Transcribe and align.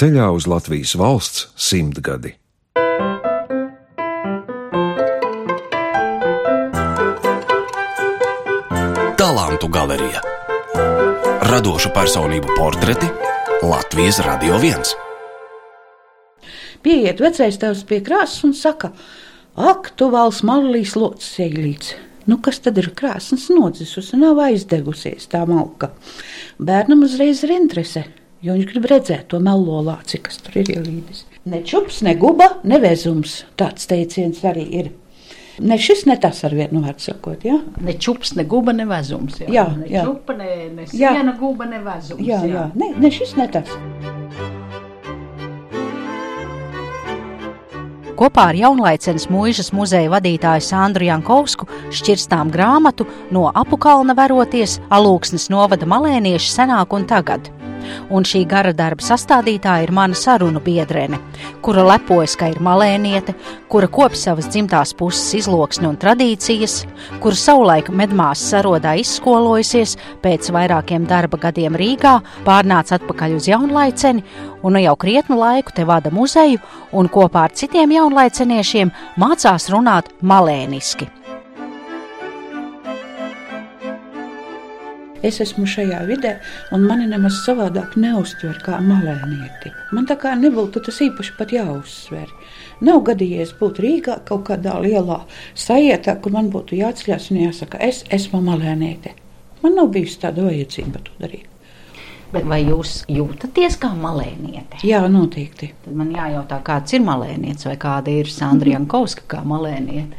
ceļā 0.00 0.30
uz 0.32 0.46
Latvijas 0.48 0.94
valsts 0.96 1.50
simtgadi. 1.60 2.30
Talantu 9.20 9.68
galerija 9.68 10.22
Radošu 11.50 11.90
personību 11.92 12.54
portreti 12.56 13.10
Latvijas 13.60 14.22
Radio 14.24 14.56
1. 14.56 14.94
Pieiet 16.80 17.20
vecais 17.20 17.60
tēvs 17.60 17.82
pie 17.90 17.98
krāsas 18.06 18.46
un 18.48 18.54
saka, 18.56 18.94
ak, 19.60 19.90
tu 20.00 20.08
valsts 20.14 20.46
malīs 20.48 20.94
locis 20.96 21.42
eglīts. 21.44 21.92
Nu, 22.24 22.38
kas 22.40 22.62
tad 22.64 22.80
ir 22.80 22.94
krāsas 22.96 23.50
nodzisusi, 23.52 24.16
nav 24.16 24.40
aizdegusies 24.46 25.28
tā 25.28 25.44
malka. 25.50 25.92
Bērnam 26.56 27.04
uzreiz 27.04 27.44
ir 27.44 27.52
interese, 27.58 28.06
jo 28.42 28.54
viņš 28.56 28.66
grib 28.72 28.88
redzēt 28.90 29.28
to 29.32 29.40
melo 29.42 29.80
lāci, 29.84 30.20
kas 30.22 30.38
tur 30.44 30.60
ir 30.62 30.70
ielīdis. 30.76 31.24
Ne 31.50 31.62
čups, 31.64 32.02
ne 32.06 32.14
guba, 32.20 32.50
ne 32.68 32.78
vezums. 32.82 33.40
Tāds 33.56 33.88
teiciens 33.90 34.42
arī 34.44 34.66
ir. 34.82 34.90
Ne 35.60 35.76
šis, 35.76 36.06
ne 36.08 36.14
tas 36.20 36.38
ar 36.48 36.54
vienu 36.56 36.80
vārdu 36.84 37.04
sakot. 37.04 37.42
Ja? 37.44 37.58
Ne 37.84 37.92
čups, 38.00 38.32
ne 38.38 38.44
guba, 38.48 38.72
ne 38.72 38.86
vezums. 38.88 39.40
Jā, 39.42 39.48
Jā, 39.52 39.66
ne 39.76 39.88
jā. 39.92 40.04
čupa, 40.08 40.36
ne, 40.38 40.48
ne 40.72 40.86
Jā. 40.88 41.12
siena, 41.12 41.34
guba, 41.36 41.66
ne 41.68 41.82
vezums. 41.84 42.22
Jā, 42.24 42.40
jā. 42.48 42.70
Ne, 42.80 42.94
ne 42.96 43.10
šis, 43.12 43.34
ne 43.36 43.48
tas. 43.52 43.68
Kopā 48.20 48.50
ar 48.50 48.56
jaunlaicenes 48.58 49.30
mūžas 49.32 49.70
muzeja 49.72 50.10
vadītāju 50.12 50.64
Sandru 50.64 51.06
Jankovsku 51.08 51.68
šķirstām 51.96 52.50
grāmatu 52.52 53.06
no 53.32 53.46
apukalna 53.56 54.12
veroties 54.16 54.76
alūksnes 54.92 55.48
novada 55.52 55.88
malēnieši 55.88 56.52
senāk 56.52 56.92
un 56.92 57.08
tagad. 57.08 57.48
Un 58.10 58.26
šī 58.26 58.44
gara 58.48 58.72
darba 58.76 59.04
sastādītāja 59.04 59.86
ir 59.86 59.92
mana 59.94 60.16
sarunu 60.18 60.62
biedrene, 60.64 61.18
kura 61.64 61.84
lepojas, 61.86 62.36
ka 62.38 62.50
ir 62.50 62.60
malēniete, 62.64 63.34
kura 63.70 63.88
kop 63.90 64.16
savas 64.18 64.48
dzimtās 64.50 64.94
puses 64.98 65.34
izloksni 65.42 65.88
un 65.90 65.98
tradīcijas, 66.00 66.80
kura 67.22 67.38
savulaika 67.38 67.94
medmās 67.94 68.42
sarodā 68.50 68.96
izskolojusies, 69.00 69.96
pēc 70.24 70.50
vairākiem 70.54 71.06
darba 71.10 71.40
gadiem 71.46 71.78
Rīgā, 71.78 72.18
pārnāca 72.46 72.98
atpakaļ 72.98 73.38
uz 73.38 73.48
jaunlaiceni 73.50 74.24
un 74.62 74.76
nu 74.76 74.82
jau 74.82 74.96
krietnu 74.96 75.38
laiku 75.40 75.72
te 75.76 75.86
vada 75.88 76.12
muzeju 76.12 76.60
un 76.92 77.08
kopā 77.08 77.46
ar 77.48 77.56
citiem 77.56 77.96
jaunlaiceniešiem 77.96 78.92
mācās 79.20 79.70
runāt 79.72 80.12
malēniski. 80.20 81.19
Es 85.26 85.36
esmu 85.44 85.66
šajā 85.68 85.98
vidē, 86.08 86.30
un 86.72 86.86
mani 86.88 87.04
nemaz 87.10 87.42
savādāk 87.44 87.98
neuztver 88.00 88.56
kā 88.64 88.78
malēnieti. 88.80 89.72
Man 89.92 90.06
tā 90.08 90.16
kā 90.20 90.32
nebūtu 90.38 90.80
tas 90.86 91.02
īpaši 91.04 91.34
pat 91.36 91.52
jāuzsver. 91.52 92.32
Nav 92.88 93.02
gadījies 93.04 93.52
būt 93.60 93.82
Rīgā 93.84 94.16
kaut 94.24 94.46
kādā 94.48 94.78
lielā 94.80 95.20
sajietā, 95.52 96.16
kur 96.24 96.32
man 96.38 96.48
būtu 96.54 96.78
jāceļās 96.80 97.28
un 97.34 97.42
jāsaka, 97.42 97.82
es 97.84 98.00
esmu 98.08 98.40
malēniete. 98.48 99.12
Man 99.60 99.76
nav 99.76 99.92
bijusi 99.92 100.22
tāda 100.24 100.48
vajadzība 100.48 101.04
to 101.04 101.20
darīt. 101.20 101.44
Bet 102.30 102.46
vai 102.48 102.62
jūs 102.62 103.02
jūtaties 103.10 103.76
kā 103.82 103.90
malēniete? 103.98 104.80
Jā, 104.86 105.02
noteikti. 105.10 105.74
Tad 105.84 106.00
man 106.00 106.14
jājautā, 106.14 106.62
kāds 106.64 106.96
ir 106.96 107.04
malēnietis 107.04 107.66
vai 107.68 107.76
kāda 107.82 108.14
ir 108.22 108.30
Sandra 108.30 108.72
Jankovska 108.76 109.28
kā 109.28 109.44
malēniete. 109.44 110.16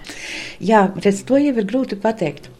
Jā, 0.62 0.90
redz, 0.94 1.24
to 1.26 1.40
jau 1.42 1.56
ir 1.56 1.66
grūti 1.66 1.98
pateikt. 2.04 2.52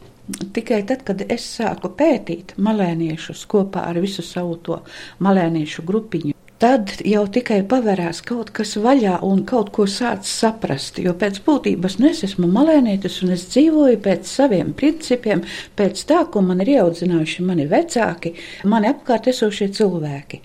Tikai 0.54 0.84
tad, 0.88 1.02
kad 1.08 1.24
es 1.34 1.46
sāku 1.58 1.90
pētīt 1.98 2.54
malēniešus 2.62 3.48
kopā 3.50 3.88
ar 3.90 4.00
visu 4.04 4.24
savu 4.26 4.60
to 4.64 4.78
malēniešu 5.26 5.84
grupiņu, 5.88 6.36
tad 6.62 6.92
jau 7.08 7.24
tikai 7.34 7.62
pavērās 7.66 8.22
kaut 8.26 8.52
kas 8.54 8.76
vaļā 8.78 9.18
un 9.26 9.42
kaut 9.50 9.72
ko 9.74 9.88
sāc 9.90 10.28
saprast. 10.30 11.00
Jo 11.02 11.16
pēc 11.18 11.42
būtības 11.46 11.98
nu, 12.00 12.12
es 12.12 12.22
esmu 12.28 12.50
malēnietis 12.54 13.18
un 13.26 13.34
es 13.36 13.48
dzīvoju 13.50 13.98
pēc 14.06 14.30
saviem 14.30 14.76
principiem, 14.78 15.42
pēc 15.80 16.06
tā, 16.12 16.22
ko 16.30 16.46
man 16.46 16.62
ir 16.62 16.76
ieaudzinājuši 16.76 17.48
mani 17.48 17.66
vecāki, 17.72 18.36
mani 18.70 18.92
apkārt 18.94 19.32
esošie 19.34 19.72
cilvēki. 19.74 20.44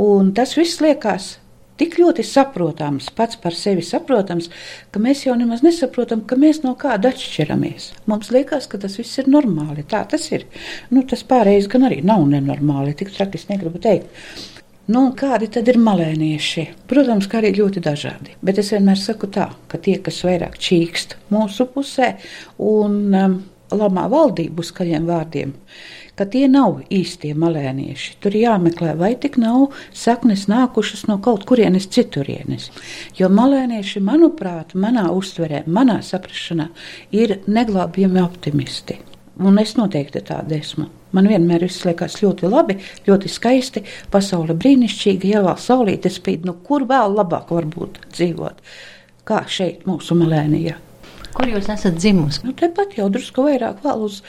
Un 0.00 0.32
tas 0.36 0.56
viss 0.56 0.80
liekas 0.80 1.34
tik 1.80 1.96
ļoti 2.00 2.24
saprotams, 2.26 3.08
pats 3.16 3.38
par 3.40 3.56
sevi 3.56 3.84
saprotams, 3.86 4.50
ka 4.92 5.02
mēs 5.02 5.24
jau 5.26 5.34
nemaz 5.38 5.64
nesaprotam, 5.64 6.22
ka 6.28 6.38
mēs 6.40 6.62
no 6.64 6.76
kāda 6.78 7.14
atšķiramies. 7.14 7.90
Mums 8.10 8.30
liekas, 8.34 8.68
ka 8.70 8.80
tas 8.82 8.98
viss 9.00 9.20
ir 9.22 9.30
normāli. 9.32 9.86
Tā 9.88 10.04
tas 10.10 10.28
ir. 10.34 10.46
Nu, 10.92 11.04
tas 11.08 11.24
pārējais 11.26 11.70
gan 11.72 11.88
arī 11.88 12.02
nav 12.06 12.26
nenormāli, 12.28 12.96
tik 12.98 13.14
traki 13.16 13.40
es 13.40 13.48
negribu 13.50 13.80
teikt. 13.82 14.12
Nu, 14.90 15.04
kādi 15.14 15.46
tad 15.54 15.68
ir 15.70 15.76
malēnieši? 15.78 16.64
Protams, 16.90 17.28
ka 17.30 17.38
arī 17.38 17.52
ļoti 17.60 17.82
dažādi. 17.84 18.34
Bet 18.42 18.58
es 18.58 18.72
vienmēr 18.74 18.98
saku 18.98 19.28
tā, 19.30 19.46
ka 19.70 19.78
tie, 19.78 20.00
kas 20.02 20.18
vairāk 20.26 20.56
čīkst 20.58 21.14
mūsu 21.30 21.68
pusē 21.70 22.16
un 22.66 22.96
um, 23.14 23.36
lamā 23.70 24.08
valdību 24.10 24.64
skaļiem 24.66 25.06
vārdiem, 25.06 25.52
ka 26.20 26.26
tie 26.28 26.44
nav 26.52 26.82
īstie 26.92 27.30
malēnieši. 27.32 28.18
Tur 28.20 28.34
jāmeklē, 28.36 28.92
vai 29.00 29.14
tik 29.16 29.38
nav 29.40 29.70
saknes 29.96 30.44
nākušas 30.52 31.06
no 31.08 31.16
kaut 31.24 31.46
kurienes 31.48 31.86
citurienes. 31.94 32.66
Jo 33.16 33.30
malēnieši, 33.32 34.02
manuprāt, 34.04 34.74
manā 34.76 35.06
uztverē, 35.16 35.62
manā 35.64 36.02
saprašanā, 36.04 36.68
ir 37.16 37.38
neglābjami 37.48 38.20
optimisti. 38.20 38.98
Un 39.40 39.56
es 39.62 39.72
noteikti 39.78 40.20
tāda 40.28 40.58
esmu. 40.58 40.90
Man 41.16 41.30
vienmēr 41.30 41.64
viss 41.64 41.86
liekas 41.88 42.18
ļoti 42.20 42.52
labi, 42.52 42.76
ļoti 43.08 43.32
skaisti, 43.32 43.86
pasaule 44.12 44.52
brīnišķīga, 44.60 45.32
ja 45.32 45.42
vēl 45.48 45.56
saulīte 45.56 46.12
spīd, 46.12 46.44
nu 46.44 46.58
kur 46.68 46.84
vēl 46.90 47.16
labāk 47.16 47.48
var 47.56 47.64
būt 47.72 47.96
dzīvot, 48.12 48.60
kā 49.24 49.40
šeit 49.48 49.88
mūsu 49.88 50.20
malēnijā. 50.20 50.76
Kur 51.34 51.50
jūs 51.50 51.68
esat 51.70 51.98
dzimusi? 51.98 52.42
Nu, 52.46 52.54
Tepat 52.58 52.96
jau 52.98 53.06
drusku 53.12 53.44
vairāk 53.46 53.84
vēl 53.84 54.06
uz 54.06 54.20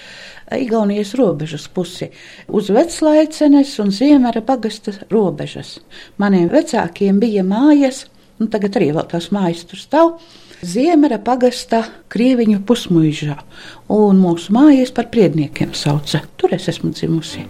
Igaunijas 0.52 1.14
robežas 1.18 1.68
pusi, 1.72 2.12
uz 2.48 2.70
Veclaicenes 2.74 3.74
un 3.82 3.92
Ziemera 3.96 4.44
pagasta 4.46 4.94
robežas. 5.12 5.78
Maniem 6.22 6.50
vecākiem 6.52 7.22
bija 7.22 7.46
mājas, 7.48 8.06
nu 8.40 8.50
tagad 8.52 8.78
arī 8.80 8.92
vēl 8.98 9.08
tās 9.14 9.32
mājas 9.34 9.64
tur 9.70 9.82
stāv. 9.82 10.14
Ziemera 10.62 11.18
pagasta 11.18 11.82
krieviņu 12.14 12.60
pusmuižā, 12.70 13.40
un 13.96 14.22
mūsu 14.22 14.54
mājas 14.54 14.94
par 14.94 15.10
priedniekiem 15.14 15.74
sauca. 15.74 16.22
Tur 16.38 16.54
es 16.60 16.70
esmu 16.70 16.94
dzimusi. 16.94 17.48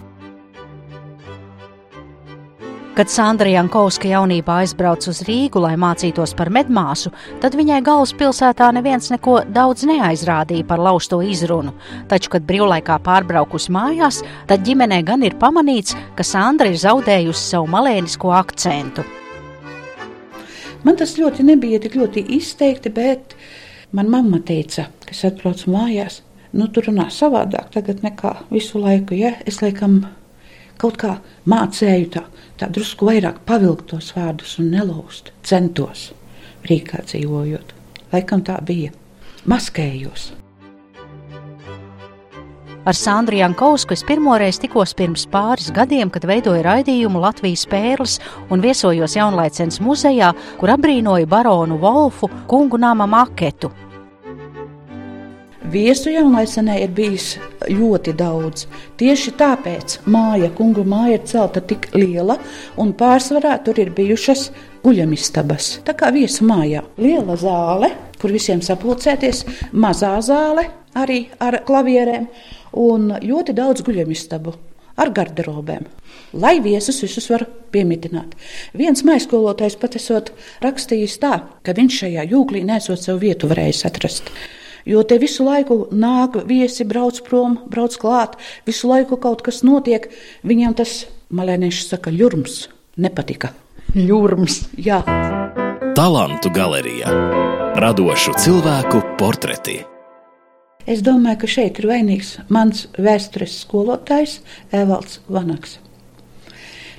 Kad 2.92 3.08
Sandra 3.08 3.48
Jankovska 3.48 4.04
jaunībā 4.04 4.58
aizbrauca 4.60 5.08
uz 5.08 5.22
Rīgu, 5.24 5.62
lai 5.64 5.78
mācītos 5.80 6.34
par 6.36 6.50
medmāsu, 6.52 7.08
tad 7.40 7.54
viņai 7.56 7.78
galvaspilsētā 7.86 8.68
neviens 8.76 9.08
neko 9.08 9.38
daudz 9.48 9.86
neaizrādīja 9.88 10.66
par 10.68 10.82
lausto 10.84 11.22
izrunu. 11.24 11.72
Taču, 12.10 12.34
kad 12.34 12.44
brīvlaikā 12.44 12.98
pārbraukusi 13.00 13.72
mājās, 13.72 14.20
tad 14.44 14.68
ģimenē 14.68 15.00
gan 15.08 15.24
ir 15.24 15.38
pamanīts, 15.40 15.96
ka 16.18 16.26
Sandra 16.34 16.68
ir 16.68 16.76
zaudējusi 16.84 17.46
savu 17.54 17.72
malēnisko 17.72 18.36
akcentu. 18.42 19.08
Man 20.84 21.00
tas 21.00 21.16
ļoti 21.16 21.48
nebija 21.48 21.80
tik 21.80 21.96
ļoti 21.96 22.28
izteikti, 22.36 22.92
bet 22.92 23.38
man 23.96 24.12
mamma 24.12 24.44
teica, 24.44 24.90
ka 25.00 25.16
es 25.16 25.24
atbraucu 25.24 25.72
mājās. 25.72 26.20
Nu, 26.52 26.68
tur 26.68 26.92
runā 26.92 27.08
savādāk 27.08 27.72
nekā 28.04 28.36
visu 28.52 28.84
laiku. 28.84 29.16
Ja? 29.16 29.32
Es 29.48 29.64
laikam 29.64 30.02
kaut 30.80 30.98
kā 31.00 31.16
mācēju 31.48 32.10
tā, 32.16 32.24
tā 32.60 32.68
drusku 32.72 33.08
vairāk 33.10 33.42
pavilkt 33.48 33.90
tos 33.92 34.12
vārdus 34.16 34.58
un 34.62 34.72
nelauzt. 34.74 35.32
Centos 35.42 36.10
Rīgā 36.68 37.02
dzīvojot. 37.08 37.74
Laikam 38.12 38.44
tā 38.46 38.60
bija. 38.64 38.92
Maskējos. 39.48 40.30
Ar 42.82 42.96
Sandru 42.98 43.38
Jankovsku 43.38 43.94
es 43.94 44.02
pirmoreiz 44.02 44.58
tikos 44.58 44.90
pirms 44.98 45.22
pāris 45.30 45.68
gadiem, 45.74 46.10
kad 46.10 46.24
veidoju 46.26 46.64
raidījumu 46.66 47.20
Latvijas 47.22 47.62
pērles 47.70 48.16
un 48.50 48.62
viesojos 48.62 49.14
Jaunlaicens 49.14 49.78
muzejā, 49.82 50.32
kur 50.58 50.74
abrīnoju 50.74 51.30
baronu 51.30 51.78
Wolfu 51.82 52.30
kungu 52.50 52.82
nama 52.82 53.06
maketu. 53.06 53.70
Viesu 55.72 56.10
jaunlaisenē 56.12 56.74
ir 56.82 56.90
bijis 56.92 57.38
ļoti 57.64 58.12
daudz. 58.18 58.66
Tieši 59.00 59.32
tāpēc 59.40 59.94
māja, 60.10 60.50
kungu 60.52 60.82
māja 60.84 61.16
ir 61.16 61.24
celta 61.30 61.62
tik 61.64 61.86
liela, 61.96 62.36
un 62.76 62.92
pārsvarā 62.98 63.54
tur 63.64 63.80
ir 63.80 63.92
bijušas 63.96 64.50
guļamistabas. 64.84 65.70
Tā 65.86 65.94
kā 65.96 66.12
viesu 66.12 66.44
mājā. 66.50 66.82
Liela 67.00 67.38
zāle, 67.40 67.88
kur 68.20 68.34
visiem 68.36 68.60
sapulcēties, 68.60 69.46
mazā 69.72 70.12
zāle 70.26 70.66
arī 70.98 71.22
ar 71.40 71.62
klavierēm, 71.64 72.28
un 72.76 73.14
ļoti 73.24 73.56
daudz 73.56 73.86
guļamistabu 73.86 74.52
ar 75.00 75.12
garderobēm. 75.16 75.86
Lai 76.36 76.58
viesus 76.60 77.00
visus 77.00 77.30
var 77.32 77.46
piemitināt. 77.72 78.34
Viens 78.76 79.06
maiskolotājs 79.08 79.80
pat 79.80 79.96
esot 79.96 80.34
rakstījis 80.60 81.16
tā, 81.22 81.38
ka 81.64 81.80
viņš 81.80 82.02
šajā 82.04 82.32
jūglī 82.34 82.66
nesot 82.68 83.00
savu 83.00 83.24
vietu 83.24 83.48
varējis 83.48 83.88
atrast. 83.88 84.34
Jo 84.88 85.04
te 85.06 85.18
visu 85.22 85.46
laiku 85.46 85.86
nāk 85.94 86.40
viesi, 86.48 86.86
brauc 86.88 87.20
prom, 87.26 87.58
brauc 87.70 87.96
klāt, 88.02 88.38
visu 88.66 88.90
laiku 88.90 89.18
kaut 89.20 89.44
kas 89.46 89.62
notiek. 89.66 90.08
Viņam 90.42 90.74
tas, 90.78 91.04
malēnieši 91.30 91.86
saka, 91.86 92.10
ļurms 92.10 92.66
nepatika. 92.98 93.52
Ļurms. 93.94 94.62
Jā. 94.80 95.02
Talantu 95.96 96.50
galerijā 96.54 97.12
radošu 97.76 98.34
cilvēku 98.40 99.00
portreti. 99.20 99.80
Es 100.86 101.00
domāju, 101.04 101.44
ka 101.44 101.48
šeit 101.50 101.78
ir 101.78 101.86
vainīgs 101.88 102.34
mans 102.52 102.86
vēstures 102.98 103.60
skolotājs 103.62 104.40
Evalds 104.74 105.20
Vanaks. 105.30 105.78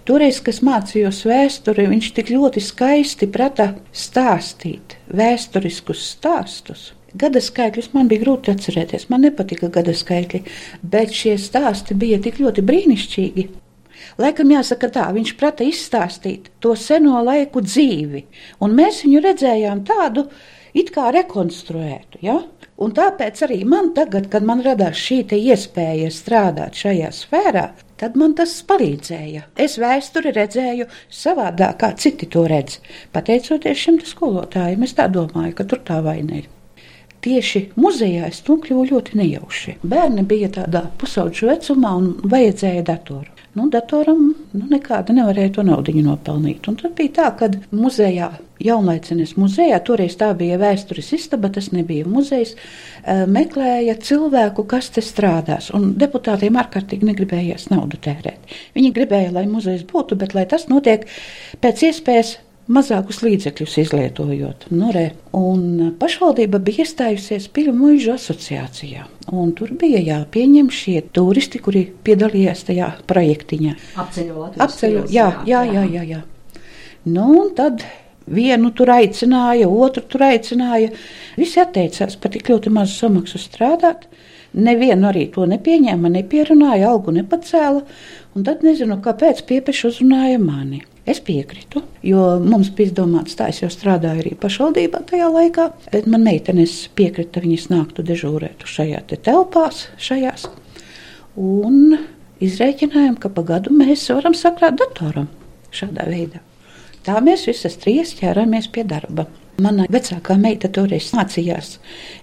Toreiz, 0.08 0.40
kad 0.44 0.60
mācījos 0.68 1.22
vēsturi, 1.28 1.86
viņš 1.92 2.10
tik 2.16 2.32
ļoti 2.34 2.64
skaisti 2.64 3.30
prata 3.32 3.70
stāstīt 3.96 4.98
vēsturiskus 5.08 6.04
stāstus. 6.16 6.92
Gada 7.14 7.42
skaitļus 7.44 7.92
man 7.94 8.08
bija 8.10 8.24
grūti 8.24 8.54
atcerēties, 8.54 9.10
man 9.14 9.22
nepatika 9.28 9.70
gada 9.74 9.94
skaitļi, 9.94 10.42
bet 10.82 11.14
šie 11.14 11.36
stāsti 11.42 11.98
bija 11.98 12.18
tik 12.24 12.40
ļoti 12.42 12.64
brīnišķīgi. 12.66 13.46
Laikam 14.22 14.50
jāsaka 14.54 14.90
tā, 14.94 15.06
viņš 15.14 15.36
prata 15.38 15.66
izstāstīt 15.66 16.50
to 16.64 16.74
seno 16.80 17.22
laiku 17.26 17.62
dzīvi, 17.66 18.24
un 18.66 18.74
mēs 18.78 19.04
viņu 19.06 19.22
redzējām 19.26 19.84
tādu, 19.88 20.26
it 20.74 20.90
kā 20.96 21.12
rekonstruētu. 21.14 22.24
Ja? 22.26 22.40
Un 22.82 22.96
tāpēc 22.98 23.44
arī 23.46 23.60
man 23.70 23.92
tagad, 23.94 24.28
kad 24.34 24.46
man 24.46 24.64
radās 24.66 24.98
šī 24.98 25.22
iespēja 25.38 26.10
strādāt 26.12 26.82
šajā 26.82 27.12
sfērā, 27.14 27.68
tad 28.02 28.18
man 28.20 28.34
tas 28.38 28.56
palīdzēja. 28.68 29.46
Es 29.56 29.78
vēsturi 29.82 30.34
redzēju 30.34 30.90
savādāk, 31.14 31.78
kā 31.86 31.94
citi 31.94 32.28
to 32.34 32.48
redz. 32.50 32.82
Pateicoties 33.14 33.86
šim 33.86 34.02
skolotājam, 34.10 34.84
es 34.84 34.98
tā 34.98 35.08
domāju, 35.14 35.56
ka 35.62 35.70
tur 35.70 35.86
tā 35.86 36.02
vaina 36.04 36.42
ir. 36.42 36.50
Tieši 37.24 37.70
muzejā 37.80 38.28
es 38.28 38.42
nokļuvu 38.48 38.90
ļoti 38.90 39.20
nejauši. 39.22 39.78
Bērni 39.84 40.26
bija 40.28 40.52
tādā 40.60 40.86
pusauģu 41.00 41.54
vecumā 41.54 41.96
un 42.02 42.12
vajadzēja 42.34 42.84
datoru 42.90 43.34
nu, 43.54 43.68
datoram 43.70 44.22
nu, 44.54 44.66
nekāda 44.70 45.14
nevarēja 45.14 45.54
to 45.58 45.66
naudu 45.66 45.94
nopelnīt. 46.02 46.68
Un 46.70 46.78
tad 46.80 46.96
bija 46.98 47.14
tā, 47.18 47.28
ka 47.38 47.50
muzejā, 47.76 48.32
jaunlaicinis 48.64 49.36
muzejā, 49.38 49.78
toreiz 49.86 50.16
tā 50.18 50.32
bija 50.38 50.58
vēstures 50.62 51.12
istaba, 51.18 51.52
tas 51.54 51.70
nebija 51.76 52.08
muzejs, 52.10 52.56
eh, 52.56 53.26
meklēja 53.30 53.98
cilvēku, 54.02 54.66
kas 54.70 54.90
te 54.90 55.02
strādās. 55.06 55.70
Un 55.74 55.94
deputātiem 56.00 56.58
ārkārtīgi 56.58 57.10
negribējās 57.12 57.70
naudu 57.70 58.00
tērēt. 58.02 58.56
Viņi 58.76 58.94
gribēja, 58.94 59.34
lai 59.34 59.46
muzejs 59.46 59.86
būtu, 59.86 60.18
bet 60.18 60.34
lai 60.34 60.46
tas 60.46 60.68
notiek 60.68 61.06
pēc 61.62 61.86
iespējas 61.92 62.38
mazākus 62.72 63.20
līdzekļus 63.24 63.78
izlietojot. 63.84 64.68
Nu, 64.72 64.92
re. 64.96 65.10
un 65.36 65.96
pašvaldība 66.00 66.62
bija 66.64 66.86
iestājusies 66.86 67.50
Piļu 67.54 67.74
muižu 67.76 68.14
asociācijā. 68.16 69.08
Tur 69.58 69.74
bija 69.80 70.00
jāpieņem 70.04 70.70
šie 70.74 71.02
turisti, 71.16 71.60
kuri 71.64 71.86
piedalījās 72.06 72.64
tajā 72.70 72.94
projektiņā. 73.10 73.76
Apceļot, 74.64 75.12
jā, 75.12 75.28
jā, 75.50 75.64
jā, 75.68 75.84
jā, 75.98 76.06
jā. 76.14 76.22
Nu, 77.04 77.28
un 77.42 77.52
tad 77.58 77.84
vienu 78.32 78.72
tur 78.76 78.94
aicināja, 78.96 79.68
otru 79.68 80.06
tur 80.08 80.24
aicināja. 80.30 80.94
Visi 81.40 81.60
atteicās 81.60 82.16
par 82.20 82.32
tik 82.32 82.48
ļoti 82.52 82.72
mazu 82.72 82.96
samaksu 83.02 83.42
strādāt. 83.42 84.08
Nevienu 84.54 85.10
arī 85.10 85.26
to 85.34 85.48
nepieņēma, 85.50 86.12
nepierunāja, 86.14 86.92
algu 86.94 87.12
nepacēla. 87.16 87.84
Un 88.38 88.46
tad 88.46 88.64
nezinu, 88.66 89.00
kāpēc 89.04 89.42
piepeši 89.50 89.88
uzrunāja 89.90 90.40
mani. 90.42 90.84
Es 91.04 91.20
piekrītu, 91.20 91.82
jo 92.08 92.22
mums 92.40 92.70
bija 92.72 92.88
izdomāts, 92.88 93.36
tā 93.36 93.50
es 93.52 93.60
jau 93.60 93.68
strādāju 93.72 94.22
arī 94.22 94.32
pašvaldībā 94.40 95.02
tajā 95.10 95.28
laikā, 95.34 95.66
bet 95.92 96.08
man 96.08 96.24
meitenes 96.24 96.78
piekrita, 96.96 97.44
viņas 97.44 97.68
nāktu 97.74 98.06
dežūrēt 98.08 98.64
šajā 98.64 99.02
te 99.10 99.20
telpās, 99.20 99.90
šajās. 100.00 100.48
Un 101.36 101.98
izrēķinājām, 102.44 103.18
ka 103.20 103.34
pa 103.36 103.44
gadu 103.52 103.76
mēs 103.76 104.06
varam 104.16 104.36
sakrāt 104.38 104.80
datoram 104.80 105.28
šādā 105.76 106.08
veidā. 106.08 106.40
Tā 107.04 107.20
mēs 107.20 107.50
visas 107.50 107.76
trīs 107.84 108.16
ķeramies 108.22 108.70
pie 108.72 108.86
darba. 108.88 109.28
Mana 109.62 109.84
vecākā 109.86 110.34
meita 110.42 110.66
toreiz 110.74 111.12
mācījās 111.14 111.76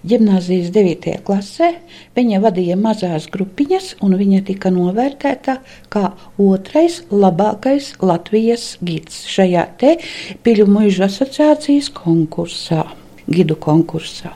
gimnāzijas 0.03 0.67
9. 0.75 1.13
klasē. 1.23 1.69
Viņa 2.17 2.41
vadīja 2.43 2.75
mazās 2.75 3.29
grupiņas, 3.31 3.93
un 4.03 4.17
viņa 4.19 4.41
tika 4.49 4.67
novērtēta 4.75 5.55
kā 5.93 6.09
otrais 6.35 6.99
labākais 7.07 7.93
Latvijas 8.03 8.73
gids 8.83 9.23
šajā 9.31 9.63
te 9.79 9.95
Piļu 10.43 10.67
muižu 10.67 11.07
asociācijas 11.07 11.87
konkursā, 11.95 12.83
gidu 13.31 13.55
konkursā. 13.55 14.35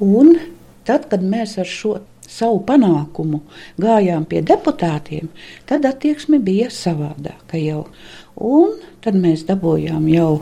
Un 0.00 0.38
tad, 0.88 1.10
kad 1.12 1.20
mēs 1.20 1.58
ar 1.60 1.68
šo 1.68 1.98
savu 2.24 2.62
panākumu 2.64 3.44
gājām 3.84 4.24
pie 4.28 4.40
deputātiem, 4.48 5.28
tad 5.68 5.84
attieksme 5.84 6.40
bija 6.40 6.72
savādāka 6.72 7.60
jau. 7.60 7.84
Un 8.40 8.78
tad 9.04 9.18
mēs 9.20 9.44
dabūjām 9.44 10.08
jau 10.08 10.38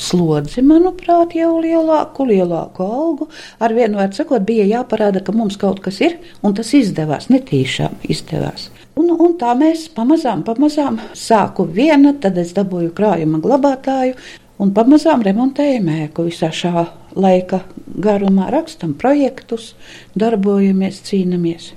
slodzi, 0.00 0.62
manuprāt, 0.66 1.34
jau 1.38 1.54
lielāku, 1.62 2.26
lielāku 2.30 2.84
algu. 2.84 3.28
Ar 3.60 3.74
vienu 3.76 4.00
vārdu 4.00 4.20
sakot, 4.20 4.44
bija 4.46 4.66
jāparāda, 4.68 5.22
ka 5.24 5.34
mums 5.36 5.58
kaut 5.60 5.82
kas 5.84 6.00
ir, 6.04 6.18
un 6.42 6.56
tas 6.56 6.72
izdevās, 6.76 7.28
netīšām 7.32 8.00
izdevās. 8.10 8.70
Un, 8.98 9.12
un 9.14 9.36
tā 9.40 9.52
mēs 9.56 9.86
pamazām, 9.94 10.42
pamazām 10.44 10.98
sāku 11.16 11.64
viena, 11.68 12.12
tad 12.20 12.38
es 12.40 12.52
dabūju 12.56 12.92
krājuma 12.96 13.40
glabātāju, 13.44 14.16
un 14.60 14.74
pamazām 14.76 15.24
remontējam 15.24 15.88
ēku 15.94 16.26
visā 16.28 16.50
šā 16.52 16.84
laika 17.16 17.62
garumā, 18.02 18.50
rakstam 18.52 18.92
projektus, 18.98 19.72
darbojamies, 20.18 21.00
cīnāmies. 21.06 21.72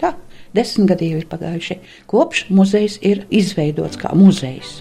Tā, 0.00 0.16
desmit 0.56 0.90
gadi 0.90 1.12
jau 1.12 1.22
ir 1.22 1.30
pagājuši, 1.30 1.80
kopš 2.10 2.48
muzejs 2.50 2.98
ir 3.06 3.24
izveidots 3.30 4.00
kā 4.00 4.16
muzejs. 4.16 4.80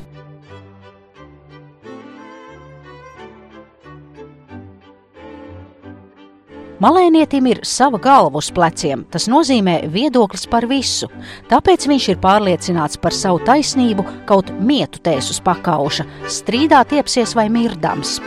Malēnietim 6.83 7.45
ir 7.47 7.61
sava 7.63 7.95
galva 8.03 8.41
uz 8.41 8.49
pleciem, 8.51 9.05
tas 9.07 9.29
nozīmē 9.31 9.77
viedoklis 9.93 10.43
par 10.51 10.65
visu, 10.67 11.07
tāpēc 11.47 11.85
viņš 11.87 12.07
ir 12.11 12.19
pārliecināts 12.19 12.99
par 12.99 13.15
savu 13.15 13.39
taisnību, 13.47 14.03
kaut 14.27 14.51
mietu 14.59 14.99
tēs 14.99 15.31
uz 15.31 15.39
pakauša, 15.45 16.03
strīdā 16.27 16.83
tiepsies 16.89 17.31
vai 17.39 17.47
mirdams. 17.53 18.17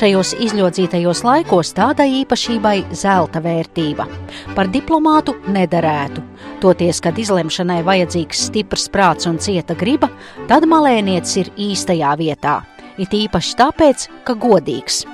Šajos 0.00 0.32
izļodzītajos 0.46 1.24
laikos 1.26 1.74
tādai 1.76 2.08
īpašībai 2.22 2.76
zelta 2.96 3.44
vērtība. 3.44 4.08
Par 4.56 4.72
diplomātu 4.72 5.36
nederētu. 5.52 6.24
Toties, 6.64 7.02
kad 7.04 7.20
izlemšanai 7.20 7.82
vajadzīgs 7.84 8.48
stiprs 8.48 8.88
prāts 8.92 9.28
un 9.28 9.36
cieta 9.42 9.76
griba, 9.76 10.08
tad 10.48 10.64
malēnietis 10.70 11.36
ir 11.42 11.54
īstajā 11.68 12.16
vietā. 12.20 12.60
It 12.96 13.12
īpaši 13.16 13.56
tāpēc, 13.60 14.08
ka 14.24 14.40
godīgs. 14.40 15.04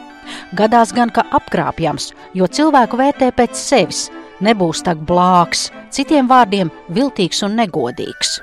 Gadās 0.58 0.92
gan, 0.96 1.10
ka 1.10 1.26
apkrāpjams, 1.38 2.12
jo 2.34 2.48
cilvēku 2.48 2.98
vērtē 3.00 3.30
pēc 3.36 3.56
sevis, 3.58 4.06
nebūs 4.40 4.82
tā 4.86 4.96
blāks, 4.96 5.70
citiem 5.90 6.28
vārdiem 6.30 6.72
viltīgs 6.92 7.42
un 7.46 7.56
negodīgs. 7.60 8.38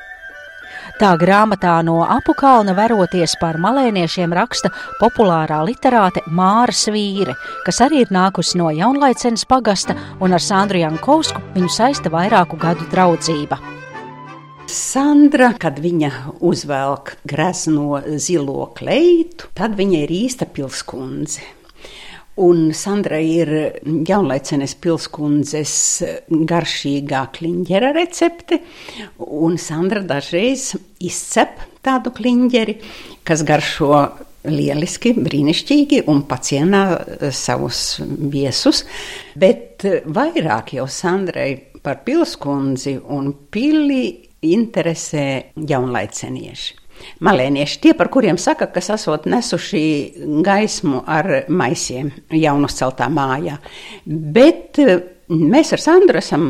Tā 1.02 1.16
grāmatā 1.18 1.80
no 1.82 2.04
apukalna 2.06 2.75
veroties 2.78 3.34
par 3.42 3.58
malēniešiem 3.62 4.34
raksta 4.38 4.70
populārā 5.00 5.58
literāte 5.66 6.22
Māra 6.30 6.75
Svīre, 6.75 7.34
kas 7.66 7.82
arī 7.82 8.04
ir 8.04 8.13
nākusi 8.13 8.60
no 8.62 8.70
jaunlaicenes 8.70 9.48
pagasta 9.50 9.96
un 10.22 10.38
ar 10.38 10.44
Sandru 10.44 10.84
Jankovsku 10.84 11.42
viņu 11.56 11.72
saista 11.74 12.13
vairāku 12.13 12.60
gadu 12.62 12.86
draudzība. 12.94 13.58
Sandra, 14.70 15.52
kad 15.60 15.82
viņa 15.82 16.12
uzvelk 16.46 17.18
grezno 17.28 18.00
zilo 18.22 18.70
kleitu, 18.78 19.50
tad 19.58 19.75
viņa 19.78 20.06
ir 20.06 20.13
īsta 20.24 20.48
pilskundze. 20.50 21.44
Un 22.42 22.72
Sandra 22.74 23.20
ir 23.22 23.50
jaunlaicenes 23.84 24.74
pilskundzes 24.82 25.74
garšīgā 26.50 27.28
kliņģera 27.36 27.92
recepte, 27.94 28.58
un 29.22 29.60
Sandra 29.62 30.02
dažreiz 30.02 30.72
izcep 30.98 31.62
tādu 31.86 32.10
kliņģeri, 32.18 32.80
kas 33.28 33.46
garšo 33.46 33.92
lieliski, 34.50 35.13
brīnišķīgi 35.13 36.04
un 36.10 36.24
pacienā 36.28 36.84
savus 37.30 38.00
viesus, 38.02 38.82
bet 39.38 39.86
vairāk 40.10 40.74
jau 40.80 40.90
Sandrai 40.90 41.52
par 41.84 42.02
pilskundzi 42.08 42.98
un 42.98 43.30
pili 43.54 44.06
interesē 44.44 45.54
jaunlaicenieši. 45.70 46.83
Malēnieši, 47.24 47.79
tie, 47.83 47.93
par 47.98 48.10
kuriem 48.13 48.38
saka, 48.41 48.67
kas 48.74 48.91
esot 48.95 49.27
nesuši 49.29 49.86
gaismu 50.45 51.03
ar 51.07 51.45
maisiem 51.50 52.12
jaunu 52.33 52.69
celtā 52.72 53.10
mājā. 53.12 53.57
Bet 54.05 54.79
eh, 54.83 54.95
mēs 55.29 55.74
ar 55.75 55.81
Sandru 55.83 56.19
esam 56.19 56.48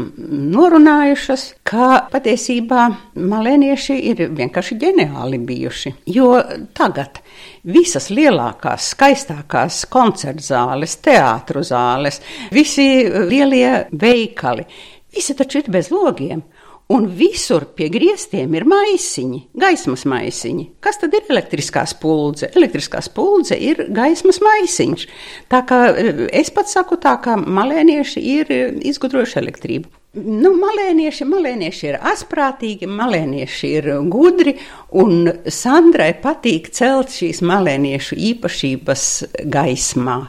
norunājušas, 0.54 1.46
ka 1.68 2.06
patiesībā 2.14 2.88
malēnieši 3.20 3.98
ir 4.12 4.24
vienkārši 4.36 4.80
ģeniāli 4.82 5.40
bijuši. 5.48 5.94
Jo 6.16 6.32
tagad 6.78 7.22
visas 7.64 8.10
lielākās, 8.14 8.94
skaistākās 8.96 9.84
koncertu 9.94 10.46
zāles, 10.48 10.98
teātru 11.04 11.64
zāles, 11.66 12.20
visi 12.54 12.88
lielie 13.30 13.86
veikali, 13.92 14.66
visi 15.14 15.38
taču 15.38 15.62
ir 15.62 15.72
bez 15.74 15.92
logiem. 15.94 16.44
Un 16.92 17.06
visur 17.16 17.64
pie 17.78 17.88
griestiem 17.88 18.52
ir 18.58 18.66
maisiņi, 18.68 19.40
gaismas 19.56 20.04
maisiņi. 20.10 20.66
Kas 20.84 21.00
tad 21.00 21.14
ir 21.16 21.30
elektriskā 21.32 21.86
spuldze? 21.88 22.50
Elektriskā 22.60 23.00
spuldze 23.06 23.56
ir 23.56 23.86
gaismas 23.96 24.42
maisiņš. 24.44 25.06
Tā 25.52 25.62
kā 25.70 25.80
eh, 25.94 26.26
es 26.36 26.52
pats 26.52 26.76
saku, 26.76 27.00
tā 27.00 27.16
kā 27.24 27.38
malēnieši 27.40 28.24
ir 28.34 28.52
eh, 28.52 28.74
izgudrojuši 28.92 29.40
elektrību. 29.40 29.94
Nu, 30.14 30.52
malēnieši, 30.60 31.26
malēnieši 31.26 31.88
ir 31.90 31.96
asprātīgi, 32.12 32.86
malēnieši 32.86 33.70
ir 33.80 33.88
gudri, 34.14 34.54
un 35.00 35.24
Sandrai 35.50 36.12
patīk 36.22 36.68
celt 36.76 37.16
šīs 37.16 37.40
malēniešu 37.42 38.20
īpašības 38.28 39.08
gaismā. 39.56 40.20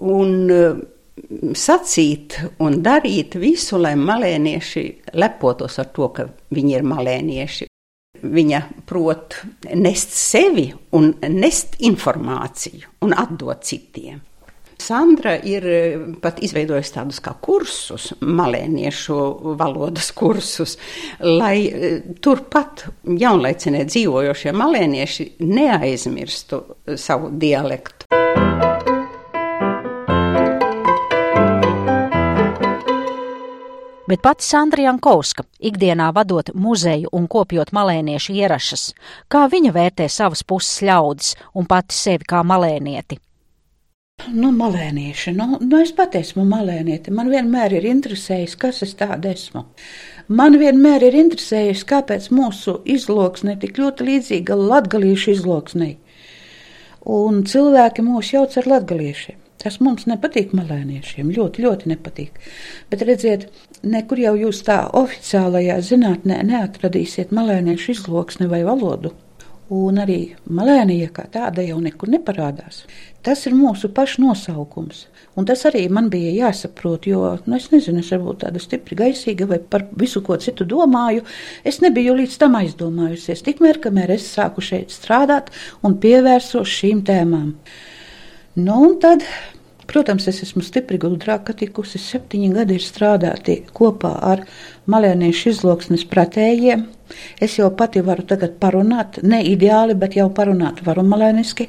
Un, 0.00 0.34
uh, 0.50 0.80
sacīt 1.56 2.38
un 2.62 2.80
darīt 2.84 3.36
visu, 3.40 3.78
lai 3.80 3.96
malēnieši 3.98 4.84
lepotos 5.18 5.78
ar 5.82 5.90
to, 5.94 6.08
ka 6.14 6.28
viņi 6.54 6.76
ir 6.78 6.86
malēnieši. 6.86 7.68
Viņa 8.20 8.60
prot 8.88 9.38
nest 9.80 10.12
sevi 10.12 10.66
un 10.96 11.14
nest 11.32 11.78
informāciju 11.88 12.98
un 13.06 13.14
atdot 13.16 13.64
citiem. 13.64 14.20
Sandra 14.80 15.34
ir 15.44 15.64
pat 16.24 16.40
izveidojusi 16.44 16.94
tādus 16.94 17.20
kā 17.20 17.34
kursus, 17.44 18.10
malēniešu 18.24 19.16
valodas 19.60 20.08
kursus, 20.16 20.76
lai 21.20 21.56
e, 21.68 21.92
turpat 22.24 22.86
jaunlaicinē 23.04 23.84
dzīvojošie 23.90 24.56
malēnieši 24.56 25.28
neaizmirstu 25.44 26.64
savu 26.96 27.32
dialektu. 27.36 28.08
Bet 34.10 34.22
pati 34.22 34.42
Sandra 34.42 34.82
Jankovska, 34.88 35.44
ikdienā 35.70 36.10
vadot 36.14 36.50
muzeju 36.54 37.12
un 37.14 37.28
kopjot 37.30 37.70
malēniešu 37.76 38.34
ierašas, 38.34 38.86
kā 39.30 39.44
viņa 39.52 39.70
vērtē 39.76 40.08
savas 40.10 40.42
puses 40.42 40.80
ļaudis 40.82 41.36
un 41.54 41.68
pati 41.70 41.94
sevi 41.94 42.26
kā 42.26 42.42
malēnieti. 42.42 43.20
Nu, 44.28 44.50
malēnieši, 44.52 45.32
nu, 45.32 45.46
nu 45.62 45.78
es 45.80 45.92
pat 45.96 46.16
esmu 46.18 46.42
malēnieti. 46.48 47.12
Man 47.14 47.30
vienmēr 47.32 47.78
ir 47.78 47.86
interesējis, 47.88 48.56
kas 48.60 48.82
es 48.84 48.92
tāda 48.98 49.30
esmu. 49.32 49.62
Man 50.28 50.58
vienmēr 50.60 51.06
ir 51.06 51.16
interesējis, 51.22 51.86
kāpēc 51.88 52.28
mūsu 52.34 52.80
izloksne 52.84 53.56
tik 53.62 53.78
ļoti 53.80 54.08
līdzīga 54.10 54.58
latgalīšu 54.58 55.36
izloksnei. 55.38 55.94
Un 57.08 57.44
cilvēki 57.48 58.04
mūs 58.04 58.34
jauc 58.34 58.58
ar 58.60 58.68
latgaliešiem. 58.74 59.38
Tas 59.60 59.76
mums 59.84 60.06
nepatīk 60.08 60.54
malēniešiem, 60.56 61.32
ļoti, 61.36 61.64
ļoti 61.66 61.90
nepatīk. 61.92 62.38
Bet 62.88 63.02
redziet, 63.04 63.50
nekur 63.84 64.22
jau 64.22 64.32
jūs 64.40 64.62
tā 64.64 64.86
oficiālajā 64.96 65.76
zinātnē 65.84 66.38
neatradīsiet 66.48 67.34
malēniešu 67.36 67.92
izloksni 67.98 68.48
vai 68.48 68.62
valodu. 68.64 69.12
Un 69.70 70.00
arī 70.02 70.32
malēnija 70.50 71.12
kā 71.14 71.28
tāda 71.30 71.62
jau 71.62 71.76
nekur 71.78 72.10
neparādās. 72.10 72.80
Tas 73.22 73.44
ir 73.46 73.54
mūsu 73.54 73.92
pašu 73.94 74.24
nosaukums. 74.24 75.04
Un 75.38 75.46
tas 75.46 75.62
arī 75.68 75.84
man 75.92 76.08
bija 76.10 76.32
jāsaprot, 76.48 77.06
jo 77.06 77.36
nu, 77.44 77.54
es 77.54 77.68
nezinu, 77.70 78.00
es 78.02 78.10
varbūt 78.10 78.40
tāda 78.46 78.58
stipri 78.64 78.98
gaisīga 78.98 79.46
vai 79.46 79.60
par 79.60 79.84
visu 80.00 80.24
ko 80.26 80.40
citu 80.42 80.66
domāju. 80.66 81.22
Es 81.62 81.78
nebiju 81.84 82.16
līdz 82.18 82.40
tam 82.40 82.58
aizdomājusies, 82.58 83.44
tikmēr, 83.46 83.78
kamēr 83.84 84.16
es 84.16 84.26
sāku 84.32 84.64
šeit 84.64 84.90
strādāt 84.90 85.52
un 85.86 86.00
pievērsos 86.02 86.76
šīm 86.80 87.04
tēmām. 87.06 87.54
Nu, 88.60 88.74
un 88.84 88.96
tad, 89.00 89.22
protams, 89.88 90.26
es 90.28 90.42
esmu 90.44 90.60
stipri 90.66 90.98
gudrāka, 91.00 91.54
tikusi. 91.56 92.00
Septiņi 92.02 92.50
gadi 92.58 92.76
ir 92.76 92.84
strādāti 92.84 93.60
kopā 93.76 94.10
ar 94.32 94.42
malēniešu 94.90 95.54
izloksnes 95.54 96.06
pratējiem. 96.10 96.86
Es 97.42 97.56
jau 97.58 97.70
pati 97.74 98.02
varu 98.06 98.22
tagad 98.26 98.54
parunāt, 98.62 99.18
ne 99.26 99.40
ideāli, 99.46 99.96
bet 99.98 100.14
jau 100.18 100.28
parunāt 100.34 100.82
varu 100.86 101.02
malēniski. 101.06 101.66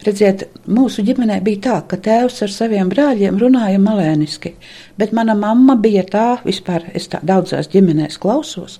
Redziet, 0.00 0.46
mūsu 0.64 1.02
ģimenē 1.04 1.42
bija 1.44 1.60
tā, 1.66 1.74
ka 1.90 1.98
tēvs 2.00 2.38
ar 2.46 2.52
saviem 2.54 2.88
brāļiem 2.88 3.36
runāja 3.36 3.80
malēniski, 3.82 4.54
bet 4.96 5.12
mana 5.16 5.34
mamma 5.36 5.76
bija 5.76 6.06
tā, 6.08 6.24
vispār 6.46 6.86
es 6.96 7.10
tā 7.12 7.20
daudzās 7.20 7.68
ģimenēs 7.68 8.16
klausos, 8.22 8.78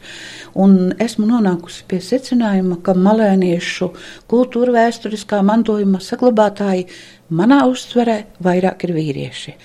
un 0.56 0.94
esmu 0.96 1.28
nonākusi 1.28 1.84
pie 1.90 2.00
secinājuma, 2.06 2.80
ka 2.80 2.96
malēniešu 2.96 3.90
kultūra 4.32 4.78
vēsturiskā 4.78 5.42
mantojuma 5.44 6.00
saglabātāji 6.00 6.88
manā 7.36 7.66
uztverē 7.68 8.22
vairāk 8.40 8.88
ir 8.88 8.96
vīrieši. 8.96 9.56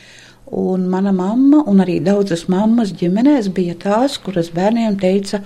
Un 0.46 0.86
mana 0.90 1.12
mamma 1.12 1.64
un 1.66 1.82
arī 1.82 1.96
daudzas 2.06 2.44
mammas 2.54 2.92
ģimenēs 2.94 3.48
bija 3.56 3.74
tās, 3.82 4.20
kuras 4.22 4.52
bērniem 4.54 5.00
teica, 5.02 5.40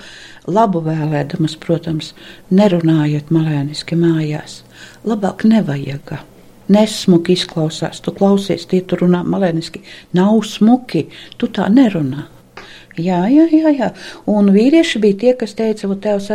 labu 0.48 0.82
vēlēdamas, 0.84 1.56
protams, 1.64 2.12
nerunājiet 2.52 3.32
malēniski 3.32 3.96
mājās. 3.96 4.64
Labāk 5.08 5.46
nevajag. 5.48 6.18
Nesmuki 6.70 7.34
izklausās, 7.34 8.04
tu 8.04 8.12
klausies, 8.14 8.68
tie 8.70 8.82
tur 8.84 9.06
runā 9.06 9.24
malēniski. 9.24 9.82
Nav 10.14 10.44
smuki, 10.46 11.08
tu 11.40 11.48
tā 11.48 11.72
nerunā. 11.72 12.28
Jā, 12.98 13.20
jā, 13.30 13.46
jā, 13.54 13.70
jā. 13.76 13.90
Un 14.30 14.50
vīrieši 14.56 15.00
bija 15.04 15.18
tie, 15.22 15.34
kas 15.38 15.54
teica, 15.58 15.88
ka 15.92 15.98
tevs 16.04 16.30